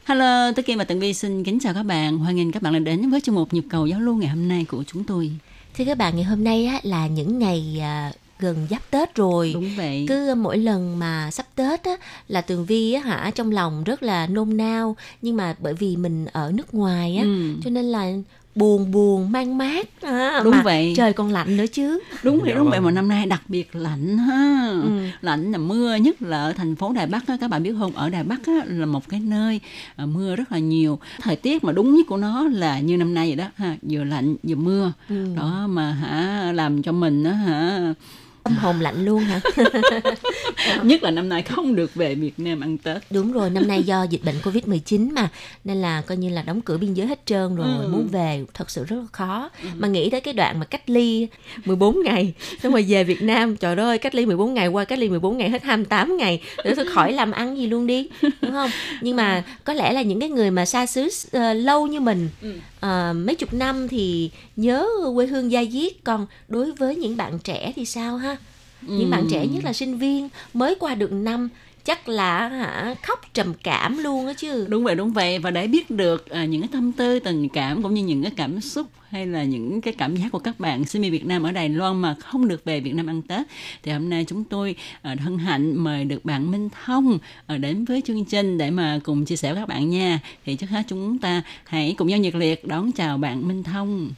[0.05, 2.17] Hello, tôi Kim và Tường Vi xin kính chào các bạn.
[2.17, 4.47] Hoan nghênh các bạn đã đến với chương mục nhịp cầu giao lưu ngày hôm
[4.47, 5.31] nay của chúng tôi.
[5.77, 8.11] Thưa các bạn, ngày hôm nay á, là những ngày à,
[8.41, 9.51] gần giáp Tết rồi.
[9.53, 10.05] Đúng vậy.
[10.09, 11.91] Cứ mỗi lần mà sắp Tết á,
[12.27, 15.95] là Tường Vi á, hả trong lòng rất là nôn nao nhưng mà bởi vì
[15.95, 17.53] mình ở nước ngoài á Ừ.
[17.63, 18.07] cho nên là
[18.55, 20.93] buồn buồn mang mát à, Đúng mà vậy.
[20.97, 22.85] trời còn lạnh nữa chứ Đúng vậy, Dạ đúng vậy vâng.
[22.85, 24.67] mà năm nay đặc biệt lạnh ha.
[24.83, 24.89] Ừ.
[25.21, 27.91] Lạnh là mưa nhất là ở thành phố Đài Bắc á, các bạn biết không?
[27.95, 29.59] Ở Đài Bắc á, là một cái nơi
[29.95, 30.99] à, mưa rất là nhiều.
[31.21, 34.03] Thời tiết mà đúng nhất của nó là như năm nay vậy đó ha, vừa
[34.03, 34.91] lạnh vừa mưa.
[35.09, 35.25] Ừ.
[35.35, 37.93] Đó mà hả làm cho mình á hả
[38.43, 39.41] tâm hồn lạnh luôn hả
[40.83, 42.97] nhất là năm nay không được về Việt Nam ăn Tết.
[43.09, 45.29] đúng rồi năm nay do dịch bệnh covid 19 mà
[45.63, 47.87] nên là coi như là đóng cửa biên giới hết trơn rồi Ừ.
[47.89, 51.27] muốn về thật sự rất là khó mà nghĩ tới cái đoạn mà cách ly
[51.65, 52.33] 14 ngày
[52.63, 55.37] xong rồi về Việt Nam trời ơi cách ly 14 ngày qua cách ly 14
[55.37, 58.07] ngày hết 28 ngày để tôi khỏi làm ăn gì luôn đi
[58.41, 58.69] đúng không
[59.01, 62.29] nhưng mà có lẽ là những cái người mà xa xứ ờ, lâu như mình
[62.41, 62.53] Ừ.
[62.81, 67.39] ờ, mấy chục năm thì nhớ quê hương gia diết còn đối với những bạn
[67.39, 68.37] trẻ thì sao ha?
[68.81, 71.49] Những bạn trẻ nhất là sinh viên mới qua được năm
[71.85, 75.39] chắc là hả khóc trầm cảm luôn á chứ Đúng vậy, đúng vậy.
[75.39, 78.31] Và để biết được à, những cái tâm tư, tình cảm cũng như những cái
[78.37, 81.43] cảm xúc hay là những cái cảm giác của các bạn sinh viên Việt Nam
[81.43, 83.47] ở Đài Loan mà không được về Việt Nam ăn Tết
[83.83, 87.85] thì hôm nay chúng tôi à, hân hạnh mời được bạn Minh Thông à, đến
[87.85, 90.19] với chương trình để mà cùng chia sẻ với các bạn nha.
[90.45, 94.11] Thì trước hết chúng ta hãy cùng nhau nhiệt liệt đón chào bạn Minh Thông.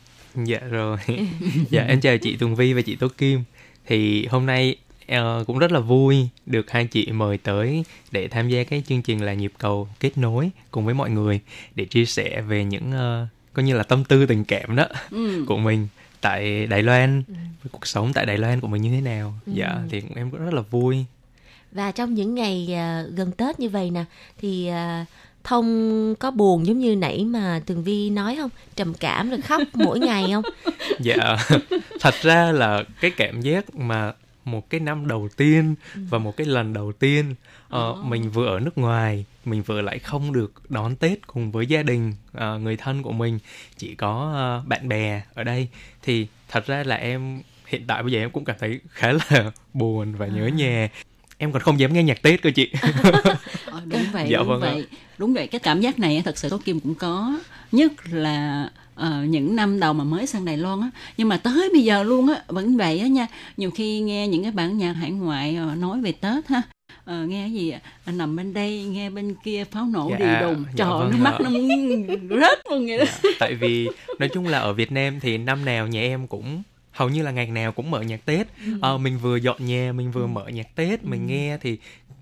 [0.46, 0.98] Dạ rồi.
[1.70, 3.44] dạ em chào chị Tường Vi và chị Tố Kim.
[3.86, 4.76] Thì hôm nay
[5.14, 9.02] ờ, cũng rất là vui được hai chị mời tới để tham gia cái chương
[9.02, 11.40] trình là nhịp cầu kết nối cùng với mọi người
[11.76, 15.44] để chia sẻ về những ờ, coi như là tâm tư tình cảm đó Ừ.
[15.48, 15.88] của mình
[16.22, 17.24] tại Đài Loan,
[17.72, 19.34] cuộc sống tại Đài Loan của mình như thế nào.
[19.48, 21.06] Dạ thì em cũng rất là vui.
[21.72, 24.06] và trong những ngày à, gần Tết như vậy nè
[24.42, 25.06] thì à,
[25.44, 29.62] thông có buồn giống như nãy mà Tường Vi nói không trầm cảm rồi khóc
[29.74, 30.44] mỗi ngày không
[31.00, 31.38] Dạ,
[32.00, 34.14] thật ra là cái cảm giác mà
[34.46, 37.36] một cái năm đầu tiên và một cái lần đầu tiên
[37.70, 41.66] ờ, mình vừa ở nước ngoài, mình vừa lại không được đón Tết cùng với
[41.66, 43.40] gia đình, ờ, người thân của mình,
[43.78, 45.68] chỉ có ờ, bạn bè ở đây
[46.02, 49.52] thì thật ra là em hiện tại bây giờ em cũng cảm thấy khá là
[49.74, 50.90] buồn và nhớ nhà.
[51.38, 52.72] Em còn không dám nghe nhạc Tết cơ chị.
[53.66, 54.72] Ờ, đúng vậy, Dạ đúng vâng ạ.
[54.72, 54.88] vậy.
[55.18, 57.40] Đúng vậy, cái cảm giác này thật sự Tố Kim cũng có.
[57.72, 60.90] Nhất là ờ, những năm đầu mà mới sang Đài Loan á.
[61.18, 63.28] Nhưng mà tới bây giờ luôn á, vẫn vậy á nha.
[63.58, 66.62] Nhiều khi nghe những cái bản nhạc hải ngoại ờ, nói về Tết ha.
[67.06, 67.72] Ờ, nghe cái gì?
[68.06, 71.00] À, nằm bên đây nghe bên kia pháo nổ Dạ, đi đùng dạ trời ơi,
[71.00, 71.70] vâng nước mắt nó muốn
[72.30, 73.06] rớt luôn vậy đó.
[73.40, 73.88] Tại vì
[74.20, 77.32] nói chung là ở Việt Nam thì năm nào nhà em cũng hầu như là
[77.32, 78.48] ngày nào cũng mở nhạc Tết.
[78.82, 81.78] Ờ, mình vừa dọn nhà mình vừa mở nhạc Tết mình nghe thì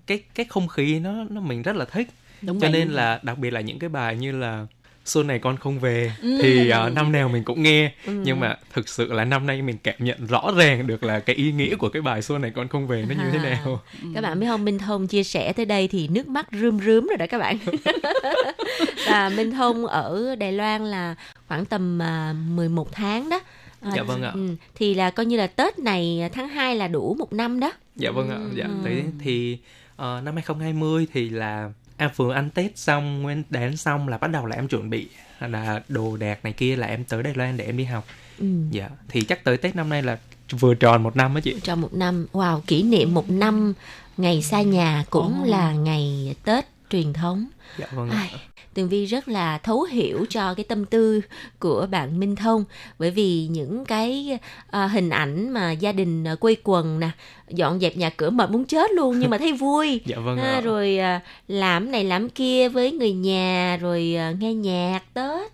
[0.06, 2.08] cái cái không khí nó nó mình rất là thích.
[2.42, 4.66] Đúng cho vậy, nên là đặc biệt là những cái bài như là
[5.04, 6.38] xuân này con không về Ừ.
[6.42, 8.12] thì ờ, năm nào mình cũng nghe Ừ.
[8.24, 11.36] nhưng mà thực sự là năm nay mình cảm nhận rõ ràng được là cái
[11.36, 13.42] ý nghĩa của cái bài xuân này con không về nó như thế À.
[13.64, 13.80] nào
[14.14, 17.06] các bạn biết không Minh Thông chia sẻ tới đây thì nước mắt rơm rớm
[17.06, 17.58] rồi đó các bạn
[19.06, 21.14] và Minh Thông ở Đài Loan là
[21.48, 23.40] khoảng tầm à, 11 tháng đó
[23.80, 24.30] À, Dạ vâng ạ.
[24.34, 27.72] ừ, thì là coi như là Tết này tháng 2 là đủ một năm đó
[27.96, 28.70] Dạ vâng ạ, dạ Ừ.
[28.84, 29.58] thế thì
[29.96, 34.30] ờ, năm 2020 thì là em vừa ăn Tết xong, nguyên đán xong là bắt
[34.30, 35.08] đầu là em chuẩn bị
[35.40, 38.06] là đồ đạc này kia là em tới Đài Loan để em đi học.
[38.38, 38.46] ừ.
[38.70, 40.18] Dạ, thì chắc tới Tết năm nay là
[40.50, 41.56] vừa tròn một năm á chị.
[41.62, 43.72] trong một năm wow kỷ niệm một năm
[44.16, 45.46] ngày xa nhà cũng Ồ.
[45.46, 47.46] là ngày Tết truyền thống
[47.78, 48.10] Dạ vâng.
[48.10, 48.30] Ai,
[48.74, 51.20] Tường Vi rất là thấu hiểu cho cái tâm tư
[51.58, 52.64] của bạn Minh Thông
[52.98, 54.38] bởi vì những cái
[54.70, 57.10] à, hình ảnh mà gia đình à, quây quần nè
[57.48, 60.52] dọn dẹp nhà cửa mệt muốn chết luôn nhưng mà thấy vui Dạ vâng ha,
[60.52, 60.60] ạ.
[60.60, 65.52] rồi à, làm này làm kia với người nhà rồi à, nghe nhạc Tết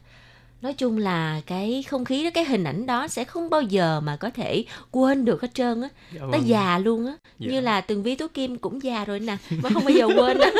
[0.62, 4.00] nói chung là cái không khí đó cái hình ảnh đó sẽ không bao giờ
[4.00, 5.88] mà có thể quên được hết trơn á.
[6.12, 6.48] Dạ tới vâng.
[6.48, 7.12] già luôn á.
[7.38, 7.50] Dạ.
[7.50, 10.38] như là tường vi tố kim cũng già rồi nè mà không bao giờ quên
[10.38, 10.50] á.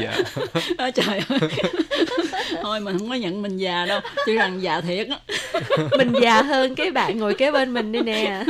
[0.00, 0.18] Dạ.
[0.78, 1.40] Ôi trời ơi.
[2.62, 5.18] Thôi mình không có nhận mình già đâu tuy rằng già thiệt á.
[5.98, 8.44] Mình già hơn cái bạn ngồi kế bên mình đây nè.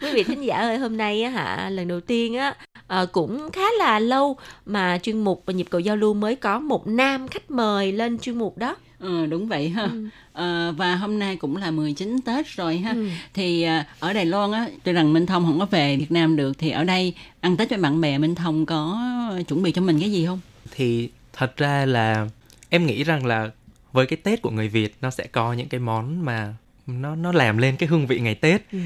[0.00, 2.54] Quý vị thính giả ơi hôm nay á hả lần đầu tiên á
[2.86, 6.58] à, cũng khá là lâu mà chuyên mục và nhịp cầu giao lưu mới có
[6.58, 9.82] một nam khách mời lên chuyên mục đó Ừ, đúng vậy ha.
[9.82, 10.08] Ừ.
[10.32, 12.92] À, và hôm nay cũng là 19 Tết rồi ha.
[12.92, 13.08] Ừ.
[13.34, 16.36] Thì à, ở Đài Loan á, tuy rằng Minh Thông không có về Việt Nam
[16.36, 19.00] được thì ở đây ăn Tết với bạn bè Minh Thông có
[19.48, 20.40] chuẩn bị cho mình cái gì không?
[20.70, 22.28] Thì thật ra là
[22.68, 23.50] em nghĩ rằng là
[23.92, 26.54] với cái Tết của người Việt nó sẽ có những cái món mà
[26.86, 28.62] nó nó làm lên cái hương vị ngày Tết.
[28.72, 28.78] Ừ.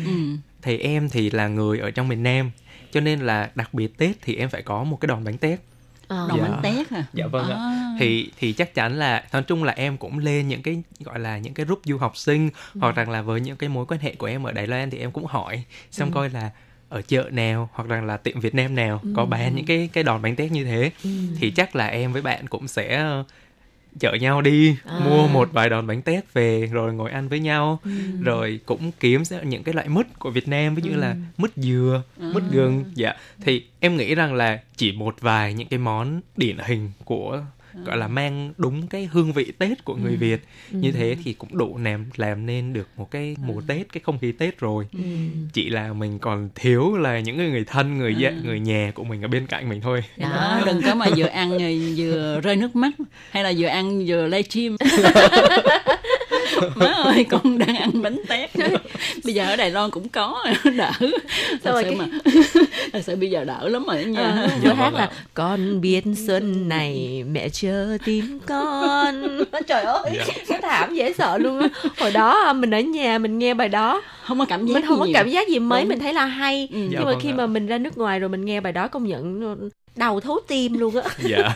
[0.62, 2.50] Thì em thì là người ở trong miền Nam
[2.92, 5.60] cho nên là đặc biệt Tết thì em phải có một cái đòn bánh tét
[6.08, 6.26] À.
[6.28, 6.48] Đòn dạ.
[6.48, 7.04] bánh tét à?
[7.12, 7.56] Dạ vâng à.
[7.56, 7.96] ạ.
[7.98, 11.38] Thì thì chắc chắn là nói chung là em cũng lên những cái gọi là
[11.38, 12.78] những cái group du học sinh ừ.
[12.80, 14.98] hoặc rằng là với những cái mối quan hệ của em ở Đài Loan thì
[14.98, 16.14] em cũng hỏi xem ừ.
[16.14, 16.50] coi là
[16.88, 19.12] ở chợ nào hoặc rằng là tiệm Việt Nam nào ừ.
[19.16, 21.10] có bán những cái cái đòn bánh tét như thế ừ.
[21.40, 23.04] thì chắc là em với bạn cũng sẽ
[23.98, 25.00] chở nhau đi à.
[25.04, 27.90] mua một vài đòn bánh tét về rồi ngồi ăn với nhau ừ.
[28.22, 30.96] rồi cũng kiếm những cái loại mứt của Việt Nam ví dụ ừ.
[30.96, 32.30] là mứt dừa à.
[32.34, 36.56] mứt gừng dạ thì em nghĩ rằng là chỉ một vài những cái món điển
[36.58, 37.42] hình của
[37.84, 40.16] gọi là mang đúng cái hương vị Tết của người ừ.
[40.18, 40.40] Việt
[40.72, 40.78] ừ.
[40.78, 43.62] như thế thì cũng đủ làm làm nên được một cái mùa ừ.
[43.66, 44.98] Tết cái không khí Tết rồi ừ.
[45.52, 48.32] chỉ là mình còn thiếu là những người người thân người à.
[48.44, 51.58] người nhà của mình ở bên cạnh mình thôi đó đừng có mà vừa ăn
[51.96, 52.92] vừa rơi nước mắt
[53.30, 54.76] hay là vừa ăn vừa chim
[56.76, 58.50] má ơi con đang ăn bánh tét
[59.24, 60.44] bây giờ ở đài loan cũng có
[60.76, 60.90] đỡ
[61.62, 62.06] thật sự mà
[62.92, 66.68] thật sự bây giờ đỡ lắm rồi nha à, vừa hát là con biết xuân
[66.68, 70.26] này mẹ chờ tìm con trời ơi yeah.
[70.26, 70.34] Dạ.
[70.50, 74.02] nó thảm dễ sợ luôn á hồi đó mình ở nhà mình nghe bài đó
[74.24, 75.14] không có cảm giác mình không có nhiều.
[75.14, 75.88] cảm giác gì mấy Đúng.
[75.88, 76.78] mình thấy là hay ừ.
[76.78, 77.34] nhưng dạ, mà vâng khi ạ.
[77.36, 79.40] mà mình ra nước ngoài rồi mình nghe bài đó công nhận
[79.96, 81.54] đầu thấu tim luôn á dạ.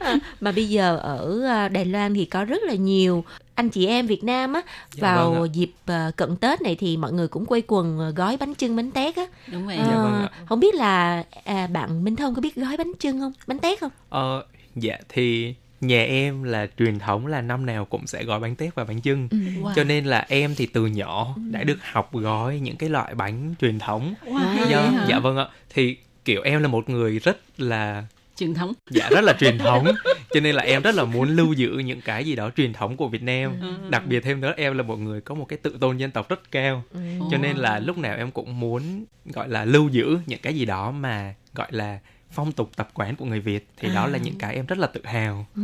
[0.00, 3.24] À, mà bây giờ ở à, Đài Loan thì có rất là nhiều
[3.54, 4.60] anh chị em Việt Nam á
[4.92, 8.36] dạ, vào vâng dịp uh, cận Tết này thì mọi người cũng quây quần gói
[8.36, 9.26] bánh trưng bánh tét á.
[9.52, 12.92] Đúng vậy dạ, vâng không biết là à, bạn Minh Thông có biết gói bánh
[12.98, 13.32] trưng không?
[13.46, 13.90] Bánh tét không?
[14.08, 14.44] Ờ
[14.76, 18.74] dạ thì nhà em là truyền thống là năm nào cũng sẽ gói bánh tét
[18.74, 19.72] và bánh chưng ừ, wow.
[19.76, 21.42] cho nên là em thì từ nhỏ ừ.
[21.50, 24.14] đã được học gói những cái loại bánh truyền thống.
[24.26, 24.70] Wow.
[24.70, 25.46] do dạ vâng ạ.
[25.70, 28.04] Thì kiểu em là một người rất là
[28.36, 29.86] truyền thống dạ rất là truyền thống
[30.30, 32.96] cho nên là em rất là muốn lưu giữ những cái gì đó truyền thống
[32.96, 33.74] của Việt Nam ừ.
[33.90, 36.28] đặc biệt thêm nữa em là một người có một cái tự tôn dân tộc
[36.28, 37.00] rất cao ừ.
[37.30, 40.64] cho nên là lúc nào em cũng muốn gọi là lưu giữ những cái gì
[40.64, 41.98] đó mà gọi là
[42.34, 43.94] phong tục tập quán của người Việt thì à.
[43.94, 44.22] đó là à.
[44.24, 45.46] những cái em rất là tự hào.
[45.56, 45.62] Ừ.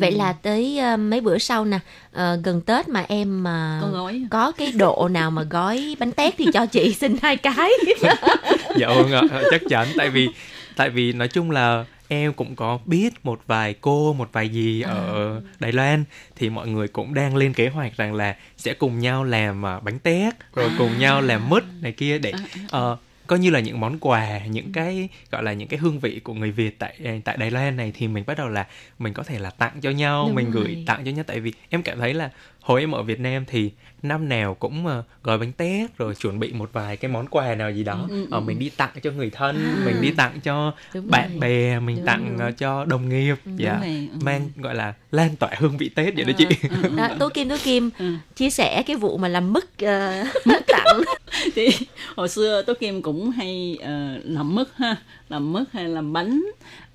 [0.00, 1.78] Vậy là tới uh, mấy bữa sau nè,
[2.12, 6.34] uh, gần Tết mà em mà uh, có cái độ nào mà gói bánh tét
[6.38, 7.70] thì cho chị xin hai cái.
[8.76, 10.28] dạ vâng ạ, chắc chắn tại vì
[10.76, 14.82] tại vì nói chung là em cũng có biết một vài cô một vài gì
[14.82, 14.90] à.
[14.90, 16.04] ở Đài Loan
[16.36, 19.82] thì mọi người cũng đang lên kế hoạch rằng là sẽ cùng nhau làm uh,
[19.82, 20.74] bánh tét rồi à.
[20.78, 22.32] cùng nhau làm mứt này kia để
[22.76, 26.20] uh, coi như là những món quà những cái gọi là những cái hương vị
[26.24, 28.66] của người Việt tại à, tại Đài Loan này thì mình bắt đầu là
[28.98, 30.64] mình có thể là tặng cho nhau Đúng mình rồi.
[30.64, 32.30] gửi tặng cho nhau tại vì em cảm thấy là
[32.60, 33.70] hồi em ở Việt Nam thì
[34.02, 37.54] năm nào cũng uh, gói bánh tét rồi chuẩn bị một vài cái món quà
[37.54, 39.82] nào gì đó ừ, ừ, uh, mình đi tặng cho người thân à.
[39.84, 40.72] mình đi tặng cho
[41.04, 41.38] bạn rồi.
[41.40, 44.08] bè mình Đúng tặng uh, cho đồng nghiệp ừ, dạ rồi.
[44.12, 44.18] Ừ.
[44.24, 46.46] mang gọi là lan tỏa hương vị tết vậy đó chị
[46.82, 48.14] ừ, đó, tố kim tố kim ừ.
[48.36, 51.00] chia sẻ cái vụ mà làm mứt uh, mứt tặng
[51.54, 51.68] thì
[52.16, 54.96] hồi xưa tố kim cũng hay uh, làm mứt ha
[55.30, 56.42] làm mứt hay làm bánh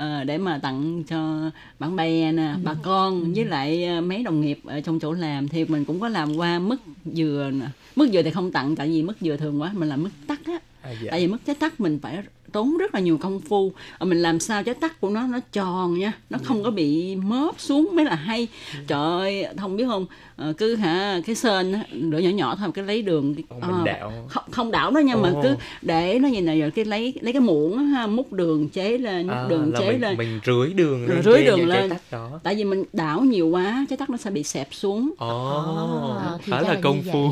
[0.03, 4.59] uh, để mà tặng cho bạn bè nè bà con với lại mấy đồng nghiệp
[4.65, 5.47] ở trong chỗ làm.
[5.47, 7.65] Thì mình cũng có làm qua mứt dừa nè.
[7.95, 10.45] Mứt dừa thì không tặng tại vì mứt dừa thường quá mình làm mứt tắc
[10.45, 11.07] á à, dạ.
[11.11, 12.17] tại vì mứt trái tắc mình phải
[12.51, 13.71] tốn rất là nhiều công phu.
[13.99, 16.13] Mình làm sao trái tắc của nó nó tròn nha.
[16.29, 18.47] Nó không có bị móp xuống mới là hay.
[18.87, 20.05] Trời ơi không biết không?
[20.35, 21.75] Ờ, cứ hả cái sên
[22.11, 24.13] rửa nhỏ nhỏ thôi cái lấy đường à, đảo.
[24.29, 27.33] Không, không đảo đó nhưng mà cứ để nó như này rồi cái lấy lấy
[27.33, 30.17] cái muỗng ha múc đường chế lên múc à, đường chế mình, lên.
[30.17, 31.89] mình rưới đường lên rưới đường lên.
[32.11, 32.39] đó.
[32.43, 35.09] tại vì mình đảo nhiều quá trái tắc nó sẽ bị xẹp xuống.
[35.13, 37.31] Oh, à, khá là công phu.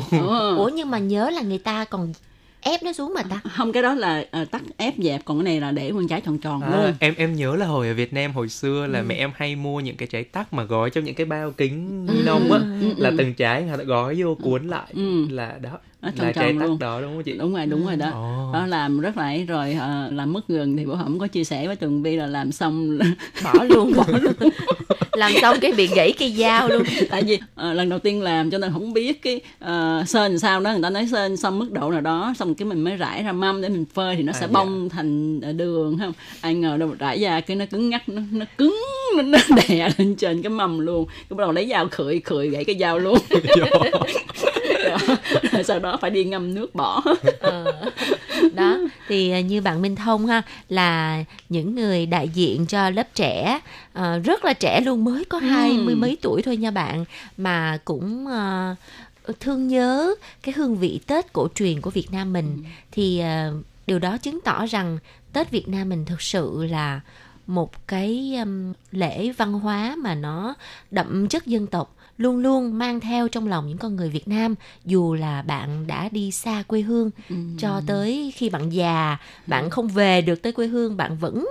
[0.56, 2.12] ủa nhưng mà nhớ là người ta còn
[2.64, 5.44] ép nó xuống mà ta không cái đó là uh, tắt ép dẹp còn cái
[5.44, 7.94] này là để nguyên trái tròn tròn à, luôn em em nhớ là hồi ở
[7.94, 9.04] Việt Nam hồi xưa là ừ.
[9.08, 12.06] mẹ em hay mua những cái trái tắc mà gói trong những cái bao kính
[12.06, 13.14] ni lông á ừ, ừ, là ừ.
[13.18, 15.28] từng trái người ta gói vô cuốn lại ừ.
[15.30, 17.32] là đó nó tròn là trái tắc đó đúng không chị?
[17.32, 18.08] Đúng rồi đúng rồi đó.
[18.08, 18.54] Oh.
[18.54, 21.66] đó làm rất là rồi uh, làm mất gừng thì bữa hổm có chia sẻ
[21.66, 22.98] với tường vi là làm xong
[23.44, 24.32] bỏ luôn bỏ luôn.
[25.14, 26.82] Làm xong cái bị gãy cây dao luôn.
[27.10, 30.60] Tại vì uh, lần đầu tiên làm cho nên không biết cái uh, sên sao
[30.60, 30.72] đó.
[30.72, 33.32] Người ta nói sên xong mức độ nào đó xong cái mình mới rải ra
[33.32, 34.52] mâm để mình phơi thì nó à, sẽ dạ.
[34.52, 38.44] bong thành đường không ai ngờ đâu rải ra cái nó cứng ngắt nó, nó
[38.58, 38.80] cứng
[39.24, 41.06] nó đè lên trên cái mâm luôn.
[41.06, 43.18] Cái bắt đầu lấy dao khựi khựi gãy cái dao luôn
[45.52, 47.02] rồi sau đó phải đi ngâm nước bỏ
[47.40, 47.90] ờ.
[48.54, 48.78] đó
[49.08, 53.60] thì à, như bạn Minh Thông ha là những người đại diện cho lớp trẻ
[53.98, 55.98] uh, rất là trẻ luôn mới có hai mươi ừ.
[55.98, 57.04] mấy tuổi thôi nha bạn
[57.36, 62.56] mà cũng uh, thương nhớ cái hương vị Tết cổ truyền của Việt Nam mình
[62.56, 62.68] ừ.
[62.92, 64.98] thì uh, điều đó chứng tỏ rằng
[65.32, 67.00] Tết Việt Nam mình thực sự là
[67.46, 70.54] một cái um, lễ văn hóa mà nó
[70.90, 74.54] đậm chất dân tộc luôn luôn mang theo trong lòng những con người Việt Nam
[74.84, 77.36] dù là bạn đã đi xa quê hương ừ.
[77.58, 81.46] cho tới khi bạn già bạn không về được tới quê hương bạn vẫn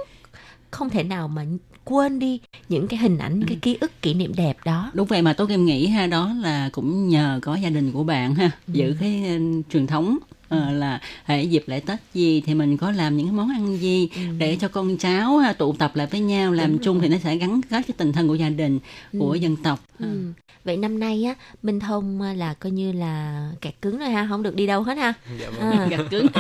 [0.72, 1.46] không thể nào mà
[1.86, 2.40] quên đi
[2.70, 5.34] những cái hình ảnh những cái ký ức kỷ niệm đẹp đó đúng vậy mà
[5.34, 8.74] tôi em nghĩ ha đó là cũng nhờ có gia đình của bạn ha ừ.
[8.74, 10.18] giữ cái uh, truyền thống
[10.56, 14.10] uh, là hệ dịp lễ Tết gì thì mình có làm những món ăn gì
[14.16, 14.22] ừ.
[14.38, 17.04] để cho con cháu uh, tụ tập lại với nhau làm Đúng chung rồi.
[17.04, 18.80] thì nó sẽ gắn kết cái tình thân của gia đình
[19.12, 19.20] ừ.
[19.20, 19.80] của dân tộc.
[20.00, 20.34] Ừ.
[20.64, 24.44] Vậy năm nay á Minh Thông là coi như là kẹt cứng rồi ha, không
[24.44, 25.14] được đi đâu hết ha.
[25.40, 25.72] Dạ vâng.
[25.72, 25.88] À.
[25.90, 26.28] kẹt cứng.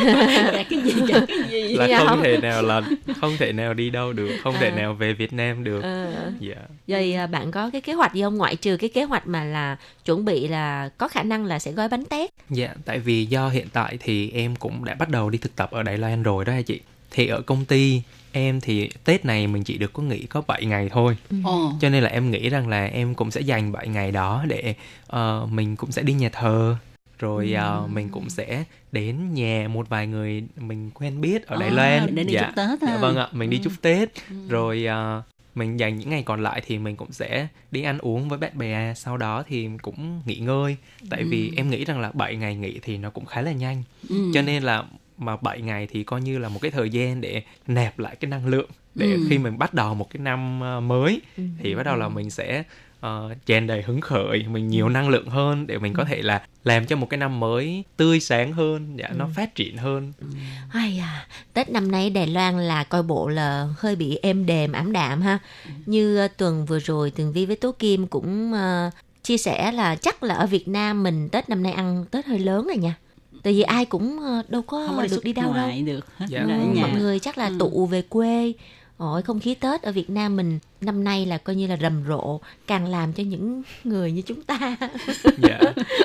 [0.53, 1.75] kẹt cái gì kẹt cái gì?
[1.75, 2.81] Là không, không thể nào là
[3.21, 4.59] không thể nào đi đâu được, không à.
[4.61, 5.81] thể nào về Việt Nam được.
[5.81, 6.31] À.
[6.39, 6.55] Dạ.
[6.87, 9.77] Vậy bạn có cái kế hoạch gì không ngoại trừ cái kế hoạch mà là
[10.05, 12.29] chuẩn bị là có khả năng là sẽ gói bánh tét?
[12.49, 15.71] Dạ, tại vì do hiện tại thì em cũng đã bắt đầu đi thực tập
[15.71, 16.79] ở Đài Loan rồi đó hai chị
[17.11, 18.01] thì ở công ty
[18.33, 21.17] em thì Tết này mình chỉ được có nghỉ có 7 ngày thôi.
[21.29, 21.37] Ừ.
[21.81, 24.75] Cho nên là em nghĩ rằng là em cũng sẽ dành 7 ngày đó để
[25.15, 26.75] uh, mình cũng sẽ đi nhà thờ
[27.19, 31.69] rồi uh, mình cũng sẽ đến nhà một vài người mình quen biết ở Đài
[31.69, 32.41] à, Loan để đi dạ.
[32.41, 32.93] chúc Tết à.
[32.93, 33.61] Dạ vâng ạ, mình đi ừ.
[33.63, 34.09] chúc Tết.
[34.29, 34.35] Ừ.
[34.49, 35.23] Rồi uh,
[35.55, 38.57] mình dành những ngày còn lại thì mình cũng sẽ đi ăn uống với bạn
[38.57, 40.77] bè sau đó thì cũng nghỉ ngơi
[41.09, 41.27] tại ừ.
[41.29, 44.31] vì em nghĩ rằng là 7 ngày nghỉ thì nó cũng khá là nhanh ừ.
[44.33, 44.83] cho nên là
[45.25, 48.29] mà 7 ngày thì coi như là một cái thời gian để nạp lại cái
[48.29, 49.25] năng lượng để ừ.
[49.29, 51.43] khi mình bắt đầu một cái năm ờ, mới ừ.
[51.59, 52.63] thì bắt đầu là mình sẽ
[53.05, 56.41] uh, tràn đầy hứng khởi mình nhiều năng lượng hơn để mình có thể là
[56.63, 59.15] làm cho một cái năm mới tươi sáng hơn dạ ừ.
[59.17, 60.27] nó phát triển hơn ừ.
[60.71, 64.71] ai à tết năm nay đài loan là coi bộ là hơi bị êm đềm
[64.71, 65.71] ảm đạm ha ừ.
[65.85, 68.93] như uh, tuần vừa rồi tường vi với tố kim cũng uh,
[69.23, 72.39] chia sẻ là chắc là ở việt nam mình tết năm nay ăn tết hơi
[72.39, 72.95] lớn rồi nha
[73.43, 76.41] tại vì ai cũng đâu có, không có được đi đâu đâu được dạ.
[76.41, 77.55] ừ, mọi người chắc là ừ.
[77.59, 78.53] tụ về quê
[78.97, 82.03] Ôi không khí Tết ở Việt Nam mình năm nay là coi như là rầm
[82.07, 84.77] rộ càng làm cho những người như chúng ta
[85.37, 85.59] dạ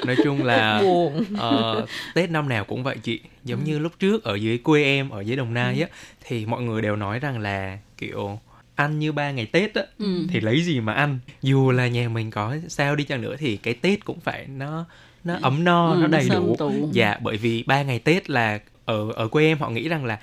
[0.07, 3.64] nói chung là buồn uh, Tết năm nào cũng vậy chị giống ừ.
[3.66, 5.82] như lúc trước ở dưới quê em ở dưới Đồng Nai ừ.
[5.82, 5.89] á
[6.24, 8.39] thì mọi người đều nói rằng là kiểu
[8.74, 10.26] ăn như ba ngày Tết á ừ.
[10.30, 13.57] thì lấy gì mà ăn dù là nhà mình có sao đi chăng nữa thì
[13.57, 14.84] cái Tết cũng phải nó
[15.28, 16.88] nó ấm no ừ, nó đầy đủ tụ.
[16.92, 20.18] dạ bởi vì ba ngày Tết là ở ở quê em họ nghĩ rằng là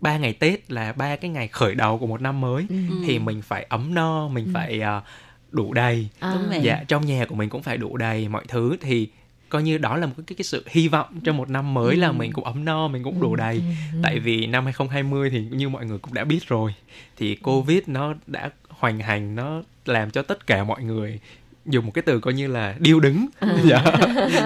[0.00, 2.76] ba um, ngày Tết là ba cái ngày khởi đầu của một năm mới ừ.
[3.06, 4.50] thì mình phải ấm no mình ừ.
[4.54, 5.02] phải uh,
[5.50, 6.38] đủ đầy à.
[6.62, 9.08] dạ trong nhà của mình cũng phải đủ đầy mọi thứ thì
[9.48, 12.00] coi như đó là một cái cái sự hy vọng cho một năm mới ừ.
[12.00, 13.62] là mình cũng ấm no mình cũng đủ ừ, đầy ừ.
[13.92, 13.98] Ừ.
[14.02, 16.74] tại vì năm 2020 thì như mọi người cũng đã biết rồi
[17.16, 21.20] thì covid nó đã hoành hành nó làm cho tất cả mọi người
[21.68, 23.56] dùng một cái từ coi như là điêu đứng à.
[23.64, 23.82] dạ.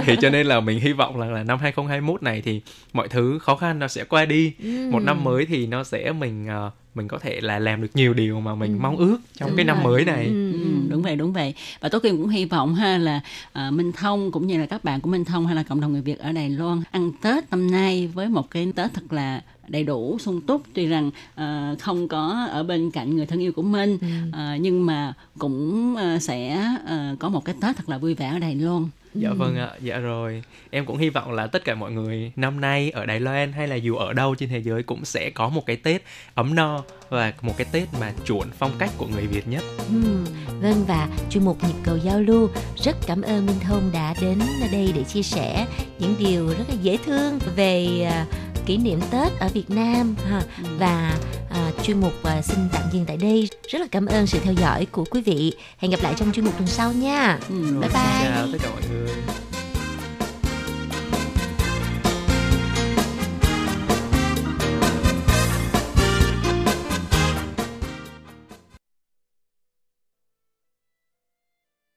[0.05, 2.61] thì cho nên là mình hy vọng là, là năm 2021 này thì
[2.93, 4.89] mọi thứ khó khăn nó sẽ qua đi ừ.
[4.91, 8.15] một năm mới thì nó sẽ mình uh, mình có thể là làm được nhiều
[8.15, 8.79] điều mà mình ừ.
[8.83, 9.75] mong ước trong đúng cái rồi.
[9.75, 10.53] năm mới này ừ.
[10.53, 10.59] Ừ.
[10.89, 13.21] đúng vậy đúng vậy và kim cũng hy vọng ha là
[13.67, 15.93] uh, minh thông cũng như là các bạn của minh thông hay là cộng đồng
[15.93, 19.43] người việt ở đài loan ăn tết năm nay với một cái tết thật là
[19.69, 21.11] đầy đủ sung túc tuy rằng
[21.41, 24.07] uh, không có ở bên cạnh người thân yêu của mình ừ.
[24.29, 28.29] uh, nhưng mà cũng uh, sẽ uh, có một cái tết thật là vui vẻ
[28.29, 29.35] ở đài loan dạ ừ.
[29.35, 32.91] vâng ạ dạ rồi em cũng hy vọng là tất cả mọi người năm nay
[32.91, 35.67] ở đài loan hay là dù ở đâu trên thế giới cũng sẽ có một
[35.67, 36.03] cái tết
[36.35, 40.25] ấm no và một cái tết mà chuẩn phong cách của người việt nhất ừ.
[40.61, 44.39] vâng và chuyên mục nhịp cầu giao lưu rất cảm ơn minh thông đã đến
[44.73, 45.67] đây để chia sẻ
[45.99, 50.43] những điều rất là dễ thương về uh, kỷ niệm Tết ở Việt Nam ha.
[50.65, 50.69] Ừ.
[50.79, 51.19] và
[51.51, 53.49] à, chuyên mục à, xin tạm dừng tại đây.
[53.69, 55.53] Rất là cảm ơn sự theo dõi của quý vị.
[55.79, 57.39] Hẹn gặp lại trong chuyên mục tuần sau nha.
[57.49, 57.81] Ừ.
[57.81, 58.23] bye bye.
[58.23, 59.09] chào tất cả mọi người